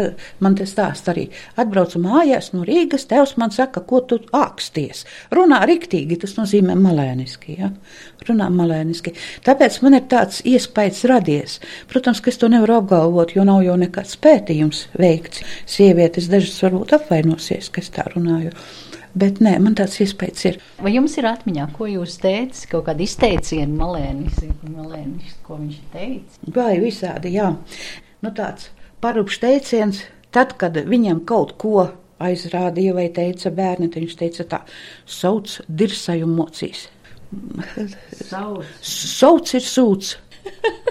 man 0.45 0.55
te 0.55 0.67
stāst 0.69 1.09
arī. 1.11 1.27
Atbraucu 1.61 1.99
mājās 2.03 2.53
no 2.55 2.63
Rīgas, 2.65 3.09
tevs 3.11 3.35
man 3.41 3.51
saka, 3.55 3.83
ko 3.83 4.01
tu 4.07 4.21
āksties. 4.37 5.03
Runā 5.35 5.61
riktīgi, 5.67 6.21
tas 6.23 6.37
nozīmē 6.39 6.77
malēniski. 6.79 7.59
Ja? 7.59 7.73
Runā 8.29 8.49
malēniski. 8.55 9.17
Tāpēc 9.45 9.81
man 9.85 9.99
ir 9.99 10.07
tāds 10.13 10.41
iespējas 10.47 11.05
radies. 11.11 11.59
Protams, 11.91 12.23
ka 12.23 12.31
es 12.33 12.41
to 12.41 12.49
nevaru 12.53 12.79
apgalvot, 12.79 13.35
jo 13.37 13.45
nav 13.45 13.65
jau 13.67 13.77
nekāds 13.81 14.17
pētījums 14.23 14.87
veikts. 15.01 15.45
Sievietes 15.67 16.31
dažas 16.33 16.63
varbūt 16.65 16.97
apvainosies, 17.01 17.73
ka 17.75 17.85
es 17.85 17.93
tā 17.93 18.07
runāju. 18.15 18.55
Bet 19.15 19.39
nē, 19.39 19.53
man 19.63 19.77
tāds 19.79 20.01
iespējas 20.03 20.47
ir. 20.49 20.57
Vai 20.83 20.91
jums 20.97 21.13
ir 21.21 21.29
atmiņā, 21.31 21.69
ko 21.77 21.87
jūs 21.87 22.17
teicat, 22.19 22.65
kaut 22.73 22.89
kāda 22.89 23.05
izteiciena 23.05 23.71
malēnis, 23.79 24.41
malēnis, 24.67 25.37
ko 25.47 25.61
viņš 25.61 25.77
teica? 25.93 26.44
Vai 26.53 26.79
visādi, 26.83 27.35
jā. 27.39 27.51
Nu 28.25 28.33
tāds 28.37 28.71
parupšs 29.05 29.41
teiciens, 29.41 30.03
tad, 30.35 30.57
kad 30.61 30.77
viņam 30.77 31.23
kaut 31.29 31.55
ko 31.61 31.87
aizrādīja 32.25 32.95
vai 32.97 33.09
teica 33.15 33.53
bērni, 33.55 33.91
tad 33.93 34.05
viņš 34.05 34.17
teica 34.21 34.47
tā, 34.51 34.61
sauc 35.07 35.59
dirsaju 35.69 36.29
mocīs. 36.31 36.89
Sauc 38.85 39.55
ir 39.57 39.65
sūds. 39.65 40.17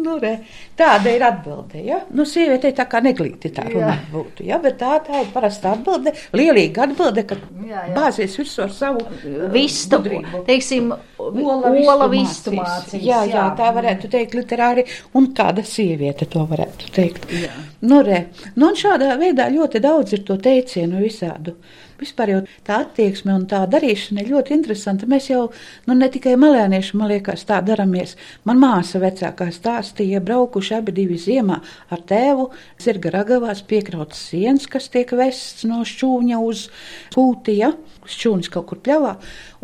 Nu, 0.00 0.16
re, 0.20 0.32
tāda 0.78 1.12
ir 1.12 1.22
atbilde. 1.26 1.80
Ja? 1.84 2.00
Nu, 2.16 2.24
sievietei 2.28 2.72
tā 2.76 2.86
kā 2.88 3.02
neglīti 3.04 3.50
tā 3.54 3.66
runāt 3.68 4.06
būtu. 4.12 4.44
Ja? 4.48 4.60
Bet 4.62 4.78
tā, 4.80 4.96
tā 5.04 5.22
ir 5.24 5.32
parasta 5.34 5.74
atbilde, 5.74 6.14
lielīga 6.36 6.86
atbilde, 6.86 7.24
ka 7.28 7.36
jā, 7.36 7.84
jā. 7.90 7.94
bāzies 7.96 8.36
visu 8.40 8.64
ar 8.64 8.72
savu 8.74 9.04
vistu, 9.52 10.00
teiksim, 10.48 10.92
ola, 11.20 11.74
ola 11.84 12.08
vistu 12.12 12.54
mācīs. 12.56 13.04
Jā, 13.04 13.22
jā, 13.28 13.44
tā 13.58 13.68
varētu 13.76 14.10
teikt 14.12 14.38
literāri, 14.38 14.86
un 15.18 15.30
tāda 15.36 15.64
sieviete 15.66 16.28
to 16.30 16.46
varētu 16.48 16.90
teikt. 16.96 17.28
Jā. 17.34 17.52
Nu, 17.84 18.00
re, 18.06 18.26
nu, 18.56 18.70
un 18.70 18.76
šādā 18.78 19.14
veidā 19.20 19.50
ļoti 19.52 19.84
daudz 19.84 20.16
ir 20.16 20.24
to 20.28 20.40
teicienu 20.40 21.00
visādu. 21.04 21.56
Vispār 22.00 22.32
jau 22.32 22.40
tā 22.66 22.80
attieksme 22.84 23.34
un 23.36 23.46
tā 23.50 23.60
darīšana 23.70 24.24
ir 24.24 24.32
ļoti 24.34 24.54
interesanta. 24.56 25.08
Mēs 25.10 25.28
jau 25.30 25.42
nu, 25.88 25.96
ne 25.96 26.08
tikai 26.12 26.36
malēnieši, 26.40 26.96
man 26.96 27.12
liekas, 27.12 27.44
tā 27.48 27.60
daramies. 27.64 28.16
Man 28.48 28.60
māsa 28.62 29.00
vecākā 29.02 29.50
stāstīja, 29.52 30.22
braukuši 30.24 30.78
abi 30.78 30.96
divi 30.96 31.18
ziemā 31.20 31.60
ar 31.92 32.04
tēvu 32.08 32.48
zirga 32.80 33.12
ragavās 33.18 33.62
piekrautas 33.68 34.22
sienas, 34.30 34.68
kas 34.70 34.88
tiek 34.92 35.12
vests 35.16 35.66
no 35.68 35.82
šķūņa 35.86 36.40
uz 36.46 36.68
pūti, 37.14 37.60
ja? 37.60 37.74
šķūnis 38.10 38.50
kaut 38.52 38.68
kur 38.70 38.80
pļavā, 38.84 39.12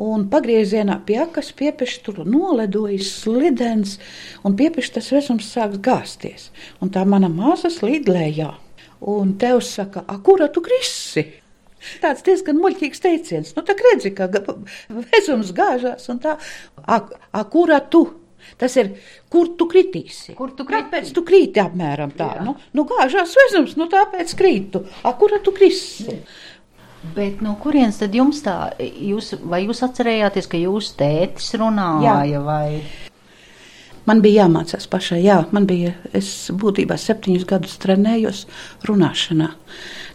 un 0.03 0.27
pagriezienā 0.33 0.99
pie 1.09 1.19
akas 1.25 1.53
piepešs 1.57 2.03
tur 2.07 2.21
noledojas 2.29 3.09
slidens, 3.23 3.97
un 4.47 4.59
piepešs 4.59 4.95
tas 4.99 5.11
vesums 5.15 5.49
sāks 5.51 5.81
gāzties. 5.83 6.51
Un 6.85 6.93
tā 6.95 7.07
mana 7.09 7.33
māsa 7.33 7.73
slīdlējā. 7.73 8.53
Un 9.13 9.35
tevs 9.41 9.75
saka, 9.77 10.05
a, 10.09 10.19
kura 10.25 10.49
tu 10.53 10.63
krisi? 10.65 11.27
Tāds 12.03 12.25
diezgan 12.27 12.61
muļķīgs 12.63 13.03
teiciens. 13.05 13.55
Nu, 13.57 13.65
tā 13.67 13.77
redzi, 13.79 14.13
ka 14.17 14.29
vezums 14.91 15.53
gāžās 15.57 16.09
un 16.13 16.23
tā, 16.23 16.37
a, 16.85 17.01
a 17.33 17.45
kurā 17.53 17.81
tu? 17.91 18.07
Tas 18.61 18.77
ir, 18.79 18.93
kur 19.33 19.51
tu 19.59 19.67
kritīsi? 19.67 20.37
Kur 20.39 20.53
tu 20.55 20.65
kriti? 20.69 20.85
Kāpēc 20.87 21.09
tu 21.17 21.25
krīti 21.27 21.61
apmēram 21.61 22.13
tā? 22.17 22.29
Jā. 22.39 22.45
Nu, 22.47 22.55
nu 22.77 22.85
gāžās 22.89 23.35
vezums, 23.41 23.75
nu 23.81 23.89
tāpēc 23.91 24.37
krītu. 24.39 24.85
A, 25.03 25.13
kurā 25.19 25.41
tu 25.43 25.55
krisi? 25.57 26.21
Bet 27.17 27.43
no 27.45 27.55
kurienes 27.63 27.99
tad 28.01 28.15
jums 28.17 28.41
tā, 28.43 28.73
jūs, 28.81 29.35
vai 29.47 29.65
jūs 29.67 29.83
atcerējāties, 29.87 30.49
ka 30.51 30.59
jūsu 30.59 30.97
tētis 30.99 31.53
runāja 31.61 32.23
Jā. 32.31 32.41
vai? 32.43 32.81
Man 34.07 34.21
bija 34.23 34.45
jāmācās 34.45 34.87
pašai, 34.87 35.19
jā, 35.25 35.41
man 35.51 35.65
bija, 35.67 35.97
es 36.15 36.29
būtībā 36.55 36.95
septiņus 37.01 37.47
gadus 37.51 37.75
trenējos 37.83 38.45
runāšanā, 38.87 39.49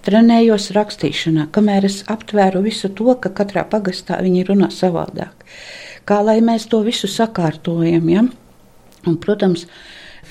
trenējos 0.07 0.69
rakstīšanā, 0.77 1.49
kamēr 1.51 1.89
es 1.89 1.97
aptvēru 2.11 2.61
visu 2.63 2.87
to, 2.95 3.11
ka 3.19 3.33
katrā 3.35 3.65
pagastā 3.67 4.21
viņi 4.23 4.45
runā 4.47 4.69
savādāk. 4.71 5.43
Kā 6.07 6.21
lai 6.23 6.37
mēs 6.39 6.69
to 6.71 6.79
visu 6.85 7.09
sakārtojam, 7.11 8.07
ja? 8.09 8.23
Un, 9.09 9.17
protams, 9.19 9.65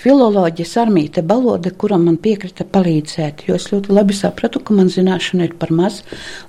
filoloģija 0.01 0.71
Sarmīte 0.71 1.21
Balode, 1.27 1.75
kuram 1.77 2.07
man 2.09 2.17
piekrita 2.23 2.65
palīdzēt, 2.65 3.45
jo 3.49 3.59
es 3.61 3.69
ļoti 3.75 3.93
labi 3.93 4.17
sapratu, 4.17 4.63
ka 4.65 4.79
man 4.79 4.89
zināšana 4.89 5.51
ir 5.51 5.59
par 5.61 5.75
maz, 5.75 6.01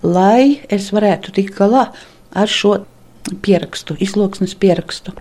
lai 0.05 0.61
es 0.71 0.93
varētu 0.95 1.35
tikt 1.35 1.59
galā 1.59 1.89
ar 2.31 2.55
šo 2.55 2.77
pierakstu, 3.43 3.99
izloksnes 3.99 4.55
pierakstu. 4.55 5.17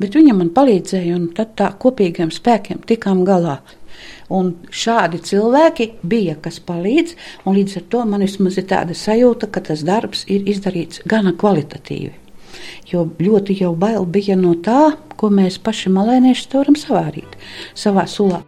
Bet 0.00 0.16
viņa 0.18 0.34
man 0.36 0.50
palīdzēja, 0.54 1.14
un 1.16 1.30
tad 1.36 1.54
tā 1.58 1.70
kopīgiem 1.80 2.32
spēkiem 2.34 2.82
tikām 2.88 3.22
galā. 3.28 3.60
Un 4.34 4.54
šādi 4.72 5.20
cilvēki 5.22 5.90
bija, 6.02 6.34
kas 6.42 6.58
palīdz, 6.64 7.14
un 7.44 7.58
līdz 7.58 7.76
ar 7.80 7.84
to 7.92 8.02
man 8.08 8.24
vismaz 8.24 8.58
ir 8.58 8.66
tāda 8.70 8.96
sajūta, 8.96 9.50
ka 9.52 9.62
tas 9.68 9.84
darbs 9.86 10.24
ir 10.32 10.48
izdarīts 10.50 11.04
gana 11.06 11.34
kvalitatīvi. 11.38 12.14
Jo 12.90 13.04
ļoti 13.20 13.58
jau 13.60 13.74
bail 13.76 14.06
bija 14.06 14.36
no 14.38 14.54
tā, 14.64 14.94
ko 15.20 15.30
mēs 15.30 15.60
paši 15.62 15.92
malēnieši 15.94 16.50
varam 16.54 16.78
savārīt 16.78 17.38
savā 17.74 18.06
sulā. 18.10 18.42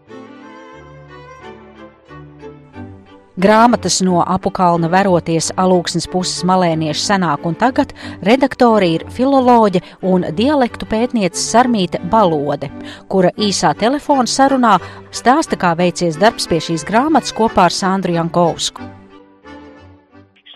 Grāmatas 3.36 3.98
no 4.00 4.22
apukalna 4.24 4.88
veroties 4.88 5.50
alūksnes 5.60 6.06
puses 6.08 6.40
malēniešu 6.48 7.02
senāk 7.02 7.42
un 7.44 7.52
tagad 7.60 7.90
redaktori 8.24 8.94
ir 8.94 9.04
filoloģe 9.12 9.82
un 10.08 10.24
dialektu 10.38 10.88
pētniece 10.88 11.36
Sarmīte 11.36 12.00
Balode, 12.08 12.70
kura 13.12 13.34
īsā 13.36 13.74
telefona 13.76 14.24
sarunā 14.24 14.78
stāsta, 15.12 15.60
kā 15.60 15.74
veicies 15.76 16.16
darbs 16.16 16.48
pie 16.48 16.62
šīs 16.64 16.88
grāmatas 16.88 17.36
kopā 17.36 17.68
ar 17.68 17.76
Sandru 17.76 18.16
Jankovsku. 18.16 18.88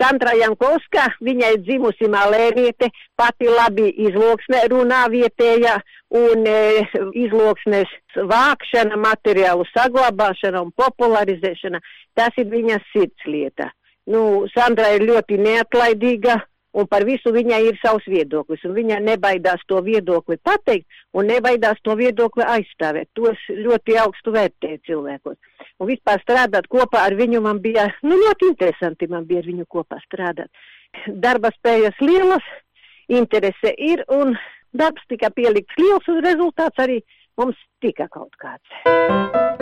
Sandra 0.01 0.33
Jankovska, 0.33 1.05
viņai 1.21 1.59
dzimusi 1.61 2.09
malēniete, 2.09 2.89
pati 3.13 3.45
labi 3.45 3.91
izloksnē 4.07 4.65
runā 4.73 5.03
vietējā 5.13 5.77
un 6.11 6.45
e, 6.47 6.83
izloksnes 7.15 7.91
vākšana, 8.15 8.99
materiālu 8.99 9.65
saglabāšana 9.71 10.61
un 10.65 10.71
popularizēšana, 10.75 11.79
tas 12.17 12.35
ir 12.41 12.49
viņas 12.51 12.87
sirdslieta. 12.91 13.71
Nu, 14.11 14.47
Sandra 14.51 14.89
ir 14.95 15.05
ļoti 15.07 15.37
neatlaidīga, 15.39 16.39
un 16.75 16.87
par 16.91 17.05
visu 17.07 17.31
viņai 17.35 17.61
ir 17.69 17.79
savs 17.81 18.07
viedoklis, 18.11 18.63
un 18.67 18.75
viņa 18.75 18.99
nebaidās 19.03 19.63
to 19.69 19.79
viedokli 19.85 20.37
pateikt, 20.43 20.87
un 21.15 21.29
nebaidās 21.31 21.79
to 21.85 21.95
viedokli 21.99 22.47
aizstāvēt. 22.47 23.11
To 23.15 23.31
es 23.31 23.43
ļoti 23.51 23.97
augstu 24.03 24.35
vērtēju 24.35 24.83
cilvēkos. 24.89 25.37
Un 25.79 25.91
vispār 25.91 26.19
strādāt 26.23 26.67
kopā 26.71 27.05
ar 27.07 27.15
viņu 27.19 27.43
man 27.43 27.61
bija, 27.63 27.87
nu, 28.03 28.19
ļoti 28.19 28.51
interesanti 28.51 29.07
man 29.11 29.27
bija 29.29 29.43
ar 29.43 29.51
viņu 29.51 29.67
kopā 29.69 29.99
strādāt. 30.05 30.51
Darba 31.07 31.53
spējas 31.55 31.99
lielas, 32.03 32.47
interese 33.11 33.71
ir, 33.77 34.03
un 34.11 34.35
darbs 34.77 35.03
tika 35.11 35.31
pielikts 35.35 35.77
liels, 35.79 36.07
un 36.11 36.21
rezultāts 36.25 36.81
arī 36.83 37.01
mums 37.39 37.59
tika 37.83 38.07
kaut 38.11 38.35
kāds. 38.41 39.60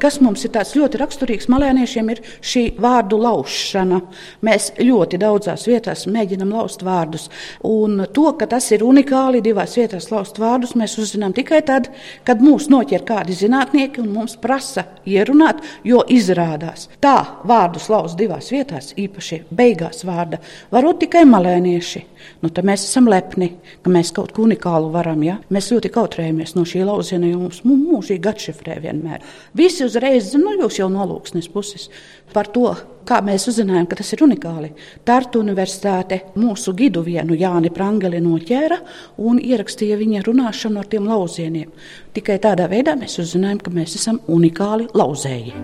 Kas 0.00 0.20
mums 0.24 0.44
ir 0.46 0.52
tāds 0.54 0.72
ļoti 0.78 1.00
raksturīgs 1.00 1.48
malēniešiem, 1.52 2.10
ir 2.14 2.22
šī 2.40 2.62
vārdu 2.80 3.18
laušana. 3.20 4.00
Mēs 4.46 4.70
ļoti 4.80 5.20
daudzās 5.20 5.66
vietās 5.68 6.06
mēģinam 6.10 6.54
laust 6.56 6.84
vārdus. 6.86 7.28
Un 7.68 8.06
to, 8.14 8.30
ka 8.40 8.48
tas 8.50 8.70
ir 8.72 8.84
unikāli 8.86 9.42
divās 9.44 9.76
vietās 9.76 10.10
laust 10.12 10.40
vārdus, 10.40 10.76
mēs 10.78 10.96
uzzinām 11.02 11.34
tikai 11.36 11.60
tad, 11.68 11.90
kad 12.24 12.40
mūs 12.44 12.70
noķer 12.72 13.04
kādi 13.08 13.36
zinātnieki 13.36 14.00
un 14.00 14.12
mums 14.14 14.38
prasa 14.40 14.86
ierunāt, 15.04 15.60
jo 15.84 16.00
izrādās 16.08 16.88
tā 17.02 17.16
vārdus 17.48 17.88
laust 17.92 18.18
divās 18.18 18.50
vietās, 18.52 18.92
īpaši 18.98 19.42
beigās 19.56 20.04
vārda, 20.08 20.40
varot 20.72 21.00
tikai 21.04 21.26
malēnieši. 21.28 22.04
Nu, 22.40 22.50
tad 22.52 22.66
mēs 22.68 22.84
esam 22.86 23.08
lepni, 23.08 23.50
ka 23.84 23.92
mēs 23.92 24.12
kaut 24.16 24.32
ko 24.36 24.44
unikālu 24.46 24.90
varam. 24.92 25.22
Ja? 25.24 25.38
Mēs 25.52 25.70
ļoti 25.72 25.90
kautrējamies 25.92 26.54
no 26.56 26.66
šī 26.68 26.84
lauciena, 26.88 27.28
jo 27.30 27.40
mums 27.44 27.62
mūžīgi 27.64 28.30
atšifrē 28.30 28.76
vienmēr. 28.84 29.24
Visi 29.56 29.86
uzreiz, 29.90 30.32
nu, 30.38 30.54
jūs 30.62 30.80
jau 30.80 30.88
nolūksnes 30.92 31.50
puses 31.52 31.90
par 32.34 32.48
to, 32.54 32.70
kā 33.08 33.18
mēs 33.26 33.48
uzzinājām, 33.50 33.88
ka 33.90 33.98
tas 33.98 34.12
ir 34.14 34.22
unikāli. 34.24 34.70
Tartu 35.06 35.42
universitāte 35.42 36.20
mūsu 36.38 36.74
gidu 36.78 37.02
vienu 37.06 37.36
Jāni 37.38 37.72
Prangeli 37.74 38.22
noķēra 38.22 38.80
un 39.26 39.42
ierakstīja 39.42 39.98
viņa 40.00 40.24
runāšanu 40.28 40.80
ar 40.80 40.88
tiem 40.90 41.10
lauzieniem. 41.10 41.70
Tikai 42.14 42.38
tādā 42.42 42.70
veidā 42.70 42.96
mēs 42.98 43.18
uzzinājām, 43.22 43.62
ka 43.64 43.74
mēs 43.74 43.98
esam 43.98 44.22
unikāli 44.30 44.88
lauzēji. 44.94 45.54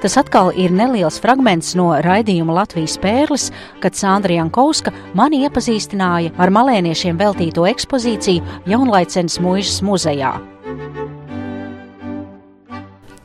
Tas 0.00 0.16
atkal 0.16 0.48
ir 0.56 0.72
neliels 0.72 1.18
fragments 1.20 1.74
no 1.76 1.90
raidījuma 2.00 2.54
Latvijas 2.62 2.96
pērlis, 3.02 3.50
kad 3.84 3.98
Sandra 3.98 4.38
Jankovska 4.38 4.94
mani 5.12 5.42
iepazīstināja 5.44 6.32
ar 6.40 6.52
malēniešiem 6.56 7.20
veltīto 7.20 7.66
ekspozīciju 7.68 8.62
Jaunlaicenes 8.70 9.36
mūžas 9.44 9.82
muzejā. 9.84 10.32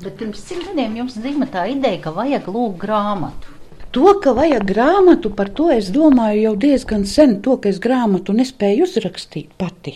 Bet 0.06 0.18
pirms 0.20 0.42
cik 0.48 0.64
gadiem 0.68 0.96
jums 1.00 1.16
dzima 1.18 1.46
tā 1.50 1.66
ideja, 1.72 2.00
ka 2.04 2.12
vajag 2.14 2.50
lūgt 2.54 2.78
grāmatu? 2.84 3.54
To, 3.96 4.12
ka 4.22 4.34
vajag 4.38 4.66
grāmatu, 4.70 5.32
par 5.34 5.50
to 5.58 5.70
es 5.74 5.88
domāju 5.96 6.42
jau 6.42 6.56
diezgan 6.66 7.06
sen. 7.10 7.38
To, 7.46 7.56
ka 7.62 7.72
es 7.72 7.80
grāmatu 7.84 8.36
nespēju 8.36 8.84
uzrakstīt 8.86 9.54
pati. 9.58 9.94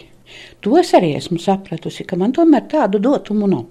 To 0.63 0.77
es 0.79 0.93
arī 0.97 1.11
esmu 1.17 1.39
sapratusi, 1.43 2.05
ka 2.07 2.17
man 2.21 2.33
tomēr 2.37 2.65
tādu 2.71 3.01
dotumu 3.03 3.49
nav. 3.51 3.65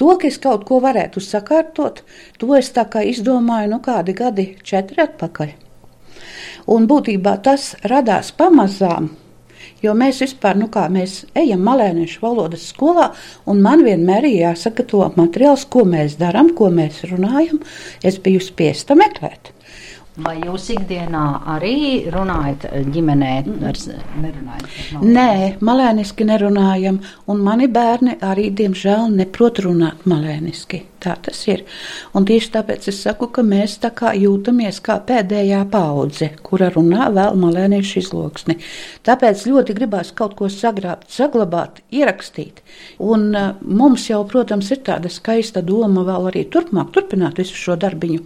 To, 0.00 0.10
ka 0.20 0.28
es 0.28 0.38
kaut 0.42 0.66
ko 0.68 0.80
varētu 0.84 1.22
sakārtot, 1.24 2.02
to 2.40 2.54
es 2.58 2.70
tā 2.76 2.86
kā 2.92 3.02
izdomāju 3.06 3.74
nu 3.74 3.80
kādi 3.84 4.16
gadi, 4.16 4.46
četri 4.64 5.02
atpakaļ. 5.04 5.56
Un 6.74 6.86
būtībā 6.90 7.34
tas 7.44 7.74
radās 7.92 8.30
pamazām, 8.36 9.10
jo 9.82 9.94
mēs 9.96 10.20
vispār, 10.24 10.58
nu 10.60 10.68
kā 10.72 10.86
mēs 10.92 11.24
ejam 11.38 11.62
malēniešu 11.66 12.22
valodas 12.24 12.66
skolā, 12.72 13.10
un 13.50 13.62
man 13.64 13.84
vienmēr 13.86 14.28
ir 14.28 14.40
jāsagatavo 14.46 15.12
materiāls, 15.16 15.66
ko 15.70 15.86
mēs 15.88 16.18
darām, 16.20 16.52
ko 16.56 16.70
mēs 16.74 17.04
runājam. 17.10 17.62
Es 18.04 18.20
biju 18.22 18.42
spiesta 18.44 18.98
meklēt. 18.98 19.54
Vai 20.20 20.36
jūs 20.42 20.66
ikdienā 20.74 21.24
arī 21.54 21.74
runājat 22.12 22.66
ģimenē? 22.92 23.32
Ar, 23.70 23.78
nerunājat 24.20 25.04
Nē, 25.06 25.30
malēniski 25.64 26.26
nerunājam, 26.28 26.98
un 27.30 27.42
mani 27.44 27.68
bērni 27.72 28.18
arī, 28.26 28.48
diemžēl, 28.56 29.08
neprot 29.16 29.62
runāt 29.64 30.04
malēniski. 30.10 30.82
Tā 31.00 31.14
tas 31.24 31.38
ir. 31.48 31.62
Un 32.16 32.26
tieši 32.28 32.50
tāpēc 32.58 32.90
es 32.92 32.98
saku, 33.06 33.30
ka 33.32 33.44
mēs 33.46 33.78
tā 33.80 33.92
kā 33.96 34.12
jūtamies 34.18 34.82
kā 34.84 34.98
pēdējā 35.08 35.62
paudze, 35.72 36.32
kura 36.44 36.68
runā 36.74 37.08
vēl 37.16 37.38
malēniešu 37.40 38.02
izloksni. 38.02 38.58
Tāpēc 39.08 39.46
ļoti 39.48 39.78
gribās 39.78 40.12
kaut 40.16 40.36
ko 40.36 40.50
sagrābt, 40.52 41.08
saglabāt, 41.14 41.80
ierakstīt. 41.96 42.60
Un 43.00 43.30
uh, 43.32 43.50
mums 43.64 44.10
jau, 44.10 44.20
protams, 44.28 44.68
ir 44.74 44.84
tāda 44.84 45.08
skaista 45.12 45.64
doma 45.64 46.04
vēl 46.04 46.32
arī 46.34 46.44
turpmāk 46.52 46.92
turpināt 46.96 47.40
visu 47.40 47.56
šo 47.56 47.80
darbiņu 47.80 48.24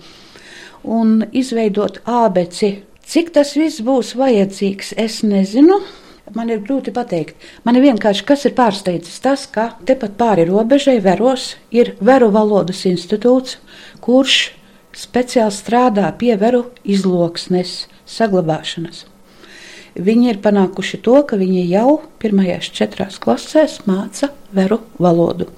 un 0.85 1.25
izveidot 1.33 2.01
ābeci. 2.05 2.79
Cik 3.05 3.35
tas 3.37 3.53
viss 3.59 3.83
būs 3.85 4.15
vajadzīgs, 4.17 4.95
es 4.97 5.23
nezinu. 5.27 5.81
Man 6.35 6.49
ir 6.49 6.63
grūti 6.65 6.93
pateikt. 6.95 7.37
Man 7.65 7.77
ir 7.77 7.85
vienkārši 7.85 8.25
kas 8.25 8.47
ir 8.49 8.55
pārsteidzis 8.57 9.21
tas, 9.21 9.45
ka 9.45 9.75
tepat 9.85 10.17
pāri 10.17 10.47
robežai 10.49 10.97
Veros 11.05 11.53
ir 11.71 11.93
Veru 12.01 12.31
valodas 12.33 12.87
institūts, 12.89 13.59
kurš 14.01 14.55
speciāli 14.97 15.53
strādā 15.53 16.09
pie 16.17 16.33
veru 16.41 16.65
izloksnes 16.85 17.85
saglabāšanas. 18.09 19.05
Viņi 19.95 20.33
ir 20.33 20.41
panākuši 20.43 20.99
to, 21.07 21.21
ka 21.29 21.39
viņi 21.39 21.69
jau 21.71 22.01
pirmajās 22.23 22.73
četrās 22.75 23.21
klasēs 23.23 23.83
māca 23.87 24.33
veru 24.55 24.81
valodu. 24.99 25.51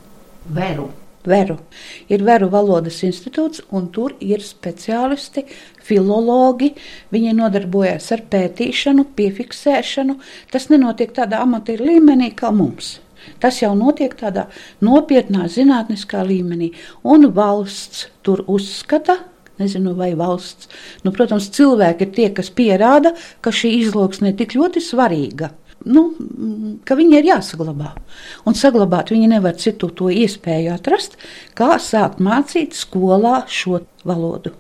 Veru. 0.53 0.91
Veru. 1.27 1.59
Ir 2.13 2.25
Veru 2.27 2.49
valodas 2.53 3.03
institūts, 3.07 3.65
un 3.75 3.89
tur 3.95 4.15
ir 4.21 4.43
speciālisti, 4.45 5.47
filologi. 5.87 6.73
Viņi 7.15 7.35
nodarbojas 7.37 8.11
ar 8.17 8.25
pētīšanu, 8.31 9.09
piefiksēšanu. 9.19 10.19
Tas 10.53 10.71
nenotiek 10.73 11.15
tādā 11.17 11.43
amatieru 11.45 11.91
līmenī 11.91 12.33
kā 12.39 12.53
mums. 12.55 12.97
Tas 13.43 13.59
jau 13.63 13.73
notiek 13.75 14.13
tādā 14.15 14.47
nopietnā 14.85 15.49
zinātniskā 15.51 16.23
līmenī, 16.27 16.71
un 17.03 17.27
valsts 17.35 18.07
tur 18.23 18.45
uzskata, 18.47 19.19
nezinu, 19.59 19.97
vai 19.99 20.13
valsts. 20.15 20.71
Nu, 21.03 21.11
protams, 21.17 21.49
cilvēki 21.57 22.07
ir 22.07 22.15
tie, 22.15 22.29
kas 22.37 22.53
pierāda, 22.55 23.17
ka 23.43 23.51
šī 23.51 23.73
izloksne 23.81 24.31
ir 24.31 24.39
tik 24.39 24.55
ļoti 24.59 24.85
svarīga 24.85 25.51
nu, 25.87 26.05
ka 26.87 26.97
viņi 26.99 27.19
ir 27.21 27.29
jāsaglabā. 27.31 27.93
Un 28.47 28.59
saglabāt 28.59 29.13
viņi 29.15 29.31
nevar 29.37 29.57
citu 29.61 29.91
to 29.95 30.11
iespēju 30.13 30.75
atrast, 30.75 31.17
kā 31.59 31.77
sākt 31.83 32.23
mācīt 32.23 32.77
skolā 32.77 33.45
šo 33.49 33.83
valodu. 34.07 34.55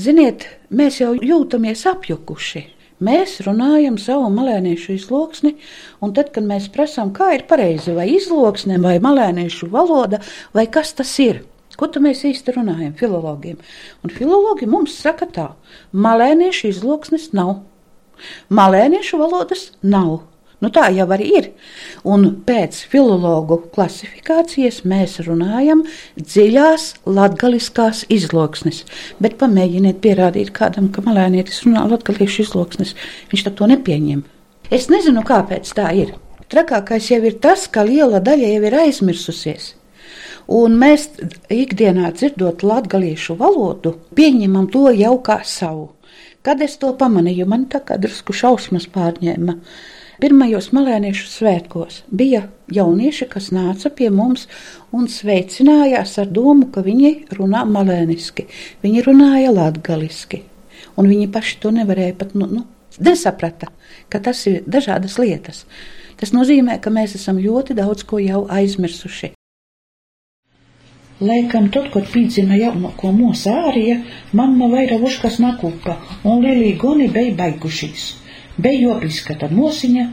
Ziniet, 0.00 0.46
mēs 0.72 1.02
jau 1.02 1.12
jūtamies 1.18 1.84
apjukuši. 1.90 2.64
Mēs 3.02 3.40
runājam 3.42 3.96
savu 3.98 4.28
malēniešu 4.30 4.94
izloksni, 4.94 5.56
un 6.00 6.12
tad, 6.14 6.30
kad 6.34 6.46
mēs 6.46 6.68
prasām, 6.72 7.10
kā 7.14 7.32
ir 7.34 7.48
pareizi, 7.50 7.90
vai 7.96 8.06
izloksne, 8.14 8.78
vai 8.82 9.00
malēniešu 9.02 9.66
valoda, 9.72 10.22
vai 10.54 10.68
kas 10.70 10.94
tas 10.94 11.10
ir, 11.22 11.42
Ko 11.72 11.88
tad 11.88 12.04
mēs 12.04 12.20
īsti 12.28 12.52
runājam 12.58 12.92
filologiem? 12.98 13.60
Un 14.04 14.12
filologi 14.12 14.68
mums 14.68 14.92
saka 15.00 15.28
tā, 15.32 15.46
malēniešu 15.96 16.68
izloksnes 16.68 17.30
nav. 17.36 17.62
Malēniešu 18.52 19.20
valodas 19.20 19.70
nav. 19.82 20.20
Nu, 20.62 20.70
tā 20.70 20.86
jau 20.94 21.08
arī 21.10 21.26
ir. 21.38 21.46
Un 22.06 22.28
pēc 22.46 22.84
filologu 22.92 23.58
klasifikācijas 23.74 24.84
mēs 24.86 25.16
runājam 25.26 25.82
dziļās 26.20 26.84
latgaliskās 27.02 28.04
izloksnes. 28.06 28.84
Bet 29.18 29.40
pamēģiniet 29.40 29.98
pierādīt 30.04 30.52
kādam, 30.54 30.92
ka 30.94 31.02
malēnietis 31.02 31.64
runā 31.66 31.82
latgaliešu 31.90 32.44
izloksnes. 32.46 32.94
Viņš 33.32 33.48
to 33.58 33.70
nepieņem. 33.74 34.22
Es 34.70 34.86
nezinu, 34.92 35.24
kāpēc 35.26 35.74
tā 35.74 35.90
ir. 35.98 36.14
Trakākais 36.52 37.10
jau 37.10 37.18
ir 37.26 37.40
tas, 37.42 37.66
ka 37.66 37.82
liela 37.88 38.20
daļa 38.22 38.52
jau 38.54 38.62
ir 38.68 38.76
aizmirsusies. 38.84 39.72
Un 40.52 40.78
mēs 40.78 41.08
ikdienā 41.50 42.12
dzirdot 42.14 42.62
latviešu 42.66 43.34
valodu, 43.40 43.96
pieņemam 44.14 44.70
to 44.70 44.90
jau 44.94 45.16
kā 45.26 45.40
savu. 45.48 45.90
Kad 46.42 46.62
es 46.64 46.74
to 46.82 46.90
pamanīju, 46.98 47.46
man 47.46 47.68
tā 47.70 47.78
kā 47.86 47.94
drusku 48.02 48.34
šausmas 48.34 48.88
pārņēma. 48.90 49.54
Pirmajos 50.22 50.68
malēniešu 50.74 51.28
svētkos 51.30 52.00
bija 52.10 52.44
jaunieši, 52.74 53.28
kas 53.30 53.50
nāca 53.54 53.90
pie 53.94 54.08
mums 54.10 54.48
un 54.94 55.06
sveicinājās 55.10 56.16
ar 56.22 56.30
domu, 56.34 56.68
ka 56.74 56.82
viņi 56.82 57.12
runā 57.38 57.62
malēniski, 57.66 58.46
viņi 58.82 59.04
runāja 59.06 59.54
latgaliski, 59.54 60.42
un 60.98 61.10
viņi 61.10 61.30
paši 61.34 61.58
to 61.62 61.72
nevarēja 61.78 62.18
pat, 62.18 62.34
nu, 62.38 62.50
nu 62.50 62.64
nesaprata, 62.98 63.70
ka 64.10 64.22
tas 64.22 64.42
ir 64.50 64.62
dažādas 64.66 65.18
lietas. 65.22 65.64
Tas 66.18 66.34
nozīmē, 66.34 66.78
ka 66.82 66.90
mēs 66.90 67.16
esam 67.18 67.38
ļoti 67.42 67.78
daudz 67.78 68.02
ko 68.06 68.18
jau 68.22 68.44
aizmirsuši. 68.50 69.32
Laikam 71.22 71.68
tad, 71.74 71.92
kad 71.94 72.08
pīdzina 72.10 72.56
jaunāko 72.58 73.12
mūsu 73.14 73.52
ārija, 73.52 74.00
mamma 74.32 74.66
vaira 74.72 74.98
vuškas 74.98 75.38
nakūpa, 75.44 75.94
un 76.26 76.42
lielī 76.42 76.72
goni 76.80 77.06
bija 77.12 77.36
baigušies 77.44 78.10
bija 78.56 78.80
jopriskata 78.80 79.48
nosiņa, 79.50 80.06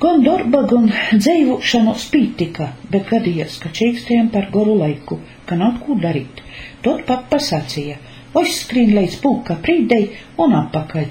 gan 0.00 0.24
darba, 0.24 0.62
gan 0.70 0.88
dzīvošanos 1.12 2.06
pītika, 2.12 2.70
bet 2.92 3.08
gadījās, 3.10 3.58
ka 3.62 3.72
čīkstējām 3.80 4.30
par 4.34 4.48
goru 4.54 4.76
laiku, 4.80 5.20
ka 5.46 5.58
nav 5.60 5.80
ko 5.84 5.96
darīt. 6.00 6.42
Tad 6.84 7.04
papa 7.08 7.40
sacīja, 7.42 7.98
uzskrien 8.36 8.94
līdz 8.96 9.18
pūka 9.24 9.58
prīdei 9.64 10.10
un 10.40 10.56
apakaļ, 10.62 11.08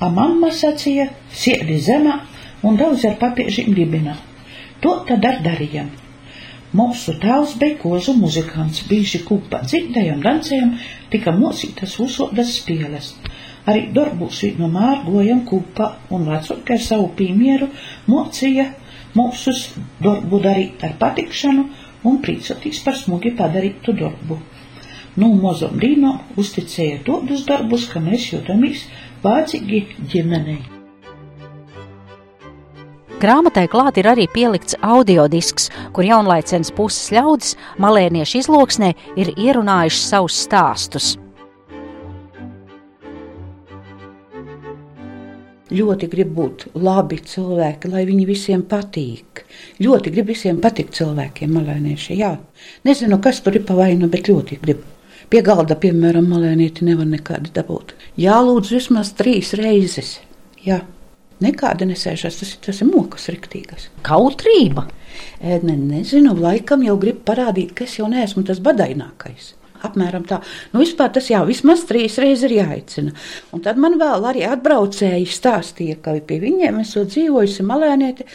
a 0.00 0.08
mamma 0.08 0.52
sacīja, 0.56 1.10
siedi 1.32 1.80
zemā 1.84 2.20
un 2.64 2.78
daudz 2.80 3.04
ar 3.08 3.18
papiežiem 3.20 3.74
libinā. 3.76 4.16
To 4.80 5.00
tad 5.08 5.26
ar 5.28 5.42
darījām. 5.44 5.90
Mūsu 6.70 7.16
tēvs 7.18 7.56
bija 7.58 7.80
kozu 7.80 8.12
muzikants, 8.14 8.84
bieži 8.86 9.24
kūpā 9.26 9.64
dzirdējām, 9.66 10.20
dancējām, 10.22 10.76
tika 11.10 11.34
mosītas 11.34 11.96
usodas 12.04 12.52
spēles. 12.60 13.08
Arī 13.66 13.88
darbūs 13.96 14.44
no 14.58 14.68
mārgojam 14.70 15.42
kupā 15.50 15.90
un 16.14 16.28
vecāki 16.30 16.76
ar 16.76 16.84
savu 16.86 17.10
piemēru 17.18 17.68
mocīja 18.06 18.70
mūsus 19.18 19.66
darbu 20.00 20.40
darīt 20.46 20.86
ar 20.86 20.94
patikšanu 21.02 21.66
un 22.06 22.22
prīcoties 22.24 22.82
par 22.86 22.98
smugi 23.02 23.34
padarītu 23.42 23.98
darbu. 23.98 24.38
Nu, 25.18 25.34
mozom 25.34 25.74
dīnom 25.82 26.38
uzticēja 26.38 27.02
tādus 27.06 27.48
darbus, 27.50 27.90
ka 27.90 28.02
mēs 28.04 28.30
jūtamies 28.30 28.86
vācīgi 29.26 29.88
ģimenei. 30.14 30.79
Grāmatai 33.20 33.66
klāt 33.68 33.98
ir 34.00 34.08
arī 34.08 34.24
pielikts 34.32 34.78
audiodisks, 34.80 35.68
kur 35.92 36.06
jaunlaicens 36.08 36.72
puses 36.72 37.10
ļaudis 37.12 37.56
malēniešu 37.80 38.40
izloksnē 38.40 38.94
ir 39.20 39.34
ierunājuši 39.36 40.06
savus 40.06 40.38
stāstus. 40.46 41.16
ļoti 45.70 46.08
grib 46.10 46.32
būt 46.34 46.64
labi 46.82 47.20
cilvēki, 47.32 47.90
lai 47.92 48.04
viņi 48.08 48.24
visiem 48.28 48.62
patīk. 48.66 49.44
Ļoti 49.82 50.12
grib 50.14 50.30
visiem 50.32 50.60
patikt 50.62 50.96
cilvēkiem, 50.98 51.52
malēnieši. 51.54 52.16
Jā, 52.18 52.34
nezinu, 52.86 53.20
kas 53.22 53.40
tur 53.44 53.58
ir 53.58 53.66
pa 53.66 53.76
vainu, 53.78 54.10
bet 54.10 54.30
ļoti 54.30 54.60
grib. 54.62 54.82
Pie 55.30 55.44
galda, 55.46 55.76
piemēram, 55.78 56.26
malēnieti 56.26 56.86
nevar 56.88 57.06
nekādi 57.06 57.52
dabūt. 57.54 57.94
Jālūdz 58.18 58.72
vismaz 58.74 59.12
trīs 59.18 59.54
reizes. 59.58 60.18
Jā. 60.64 60.82
Nekāda 61.40 61.86
nesēžas, 61.88 62.36
tas, 62.40 62.56
tas 62.66 62.82
ir 62.82 62.90
mokas 62.90 63.30
riktīgas. 63.32 63.88
Kautrība. 64.06 64.86
E, 65.40 65.56
ne, 65.64 65.76
nezinu, 65.76 66.34
laikam 66.36 66.84
jau 66.84 66.98
grib 67.00 67.22
parādīt, 67.28 67.72
ka 67.76 67.86
es 67.86 67.96
jau 67.98 68.08
neesmu 68.12 68.44
tas 68.48 68.60
badainākais. 68.64 69.54
Apmēram 69.86 70.26
tā. 70.28 70.40
Nu, 70.74 70.82
vispār 70.82 71.08
tas 71.14 71.30
jau 71.30 71.40
vismaz 71.48 71.86
trīs 71.88 72.18
reizes 72.20 72.44
ir 72.48 72.56
jāicina. 72.58 73.14
Un 73.54 73.62
tad 73.64 73.78
man 73.80 73.96
vēl 74.00 74.26
arī 74.28 74.42
atbraucēji 74.44 75.28
stāstīja, 75.32 75.96
ka 76.04 76.18
pie 76.26 76.36
viņiem 76.42 76.82
esot 76.82 77.08
dzīvojusi 77.14 77.64
malēniete, 77.64 78.26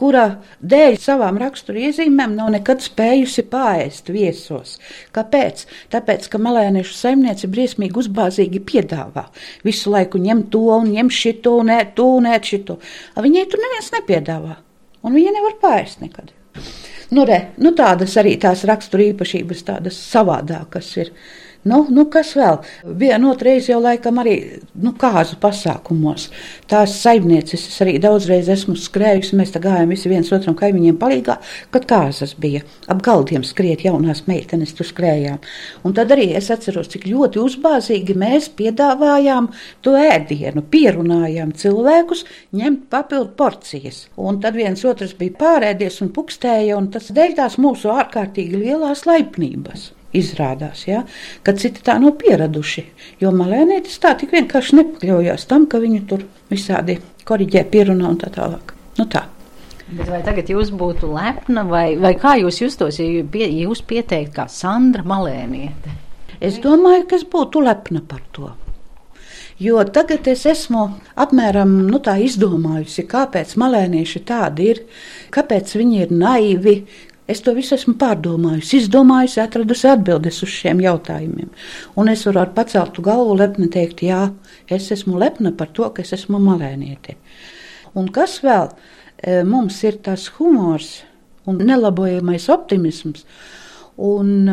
kurā 0.00 0.24
dēļ 0.64 0.96
savām 1.02 1.40
raksturiezīmēm 1.42 2.36
nav 2.38 2.54
nekad 2.54 2.80
spējusi 2.84 3.44
pāriest 3.52 4.08
viesos. 4.14 4.78
Kāpēc? 5.16 5.66
Tāpēc, 5.92 6.30
ka 6.32 6.40
malēniešu 6.40 6.96
saimniece 6.96 7.50
briesmīgi 7.52 8.00
uzbāzīgi 8.04 8.62
piedāvā. 8.64 9.26
Visu 9.66 9.92
laiku 9.92 10.22
ņem 10.22 10.46
to 10.54 10.64
un 10.78 10.94
ņem 10.94 11.12
šito 11.12 11.58
un 11.60 11.74
ēt 11.74 11.92
to 11.98 12.08
un 12.16 12.30
ēt 12.32 12.48
šito. 12.48 12.78
Viņai 13.20 13.44
tur 13.50 13.60
neviens 13.66 13.92
nepiedāvā. 13.98 14.56
Un 15.04 15.12
viņa 15.12 15.36
nevar 15.36 15.60
pāriest 15.60 16.00
nekad. 16.00 16.32
Nu, 17.14 17.22
re, 17.28 17.38
nu 17.62 17.70
tādas 17.78 18.16
arī 18.18 18.34
tās 18.42 18.64
raksturīpašības, 18.66 19.64
tādas 19.68 19.98
savādākas 20.10 20.88
ir. 20.98 21.12
Nu, 21.64 21.78
nu 21.88 22.02
kas 22.12 22.34
vēl? 22.36 22.58
Vienu 23.00 23.30
reizi 23.40 23.70
jau 23.70 23.78
laikam 23.80 24.18
arī 24.20 24.34
nu, 24.84 24.90
kāzu 25.00 25.38
pasākumos. 25.40 26.26
Tās 26.68 26.98
saimnieces 27.00 27.62
es 27.70 27.78
arī 27.80 27.94
daudzreiz 28.02 28.50
esmu 28.52 28.76
skrējusi. 28.76 29.38
Mēs 29.38 29.54
tā 29.54 29.62
gājām 29.64 29.94
visi 29.94 30.12
viens 30.12 30.28
otram 30.36 30.58
kaimiņiem 30.60 30.98
palīgā, 31.00 31.38
kad 31.72 31.86
kāzas 31.88 32.36
bija. 32.36 32.60
Ap 32.92 33.00
galdiem 33.06 33.46
skriet 33.48 33.86
jaunās 33.86 34.26
meitenes, 34.28 34.76
tur 34.76 34.90
skrējām. 34.90 35.40
Un 35.88 35.96
tad 35.96 36.12
arī 36.12 36.28
es 36.36 36.52
atceros, 36.52 36.92
cik 36.92 37.08
ļoti 37.08 37.40
uzbāzīgi 37.40 38.18
mēs 38.20 38.50
piedāvājām 38.60 39.48
to 39.80 39.96
ēdienu, 39.96 40.66
pierunājām 40.68 41.56
cilvēkus 41.64 42.26
ņemt 42.60 42.86
papildu 42.92 43.32
porcijas. 43.40 44.04
Un 44.20 44.44
tad 44.44 44.60
viens 44.60 44.84
otrs 44.84 45.16
bija 45.16 45.40
pārēdies 45.40 46.02
un 46.04 46.12
pukstēja, 46.12 46.76
un 46.76 46.92
tas 46.92 47.08
dēļ 47.08 47.40
tās 47.40 47.56
mūsu 47.56 47.88
ārkārtīgi 47.96 48.66
lielās 48.66 49.08
laipnības 49.08 49.94
izrādās, 50.16 50.86
ja, 50.88 51.02
ka 51.42 51.54
citi 51.58 51.82
tā 51.84 51.98
nav 52.02 52.16
pieraduši. 52.22 52.86
Jo 53.22 53.32
malēnietis 53.34 54.00
tā 54.02 54.14
tik 54.20 54.34
vienkārši 54.36 54.80
nepakļaujās 54.80 55.46
tam, 55.50 55.68
ka 55.70 55.82
viņu 55.82 56.02
tur 56.10 56.24
visādi 56.52 56.98
koriģē, 57.28 57.64
pierunā 57.72 58.10
un 58.10 58.20
tā 58.20 58.30
tālāk. 58.34 58.74
Nu 58.98 59.08
tā. 59.10 59.26
Bet 59.84 60.08
vai 60.08 60.22
tagad 60.24 60.48
jūs 60.48 60.70
būtu 60.72 61.10
lepna, 61.12 61.66
vai, 61.68 61.86
vai 62.00 62.14
kā 62.16 62.38
jūs 62.40 62.62
justos, 62.62 62.98
ja 63.02 63.24
pie, 63.30 63.46
jūs 63.66 63.84
pieteikt 63.84 64.32
kā 64.36 64.48
Sandra 64.48 65.04
Malēniete? 65.04 65.92
Es 66.44 66.56
domāju, 66.62 67.04
ka 67.08 67.18
es 67.18 67.26
būtu 67.28 67.62
lepna 67.64 68.00
par 68.08 68.22
to. 68.32 68.50
Jo 69.60 69.84
tagad 69.86 70.26
es 70.26 70.42
esmu 70.50 70.88
apmēram 71.20 71.76
nu, 71.86 72.00
tā 72.02 72.16
izdomājusi, 72.24 73.04
kāpēc 73.06 73.52
malēnieši 73.60 74.22
tādi 74.26 74.70
ir, 74.72 74.80
kāpēc 75.34 75.76
viņi 75.78 76.00
ir 76.02 76.14
naivi, 76.14 76.74
Es 77.30 77.40
to 77.40 77.54
visu 77.56 77.72
esmu 77.78 77.94
pārdomājusi, 77.96 78.82
izdomājusi, 78.82 79.38
atradusi 79.40 79.88
atbildes 79.88 80.42
uz 80.44 80.50
šiem 80.52 80.82
jautājumiem. 80.84 81.48
Un 81.96 82.10
es 82.12 82.26
varu 82.28 82.42
ar 82.42 82.50
paceltu 82.56 83.04
galvu 83.04 83.38
lepni 83.38 83.70
teikt, 83.72 84.02
jā, 84.04 84.26
es 84.68 84.90
esmu 84.92 85.16
lepna 85.22 85.54
par 85.56 85.70
to, 85.72 85.88
ka 85.94 86.04
es 86.04 86.12
esmu 86.18 86.40
malēniete. 86.44 87.16
Un 87.96 88.10
kas 88.12 88.36
vēl 88.44 88.68
e, 88.68 89.40
mums 89.48 89.80
ir 89.88 89.96
tas 90.04 90.26
humors 90.36 90.98
un 91.48 91.62
nelabojamais 91.64 92.50
optimisms 92.52 93.24
un 93.96 94.44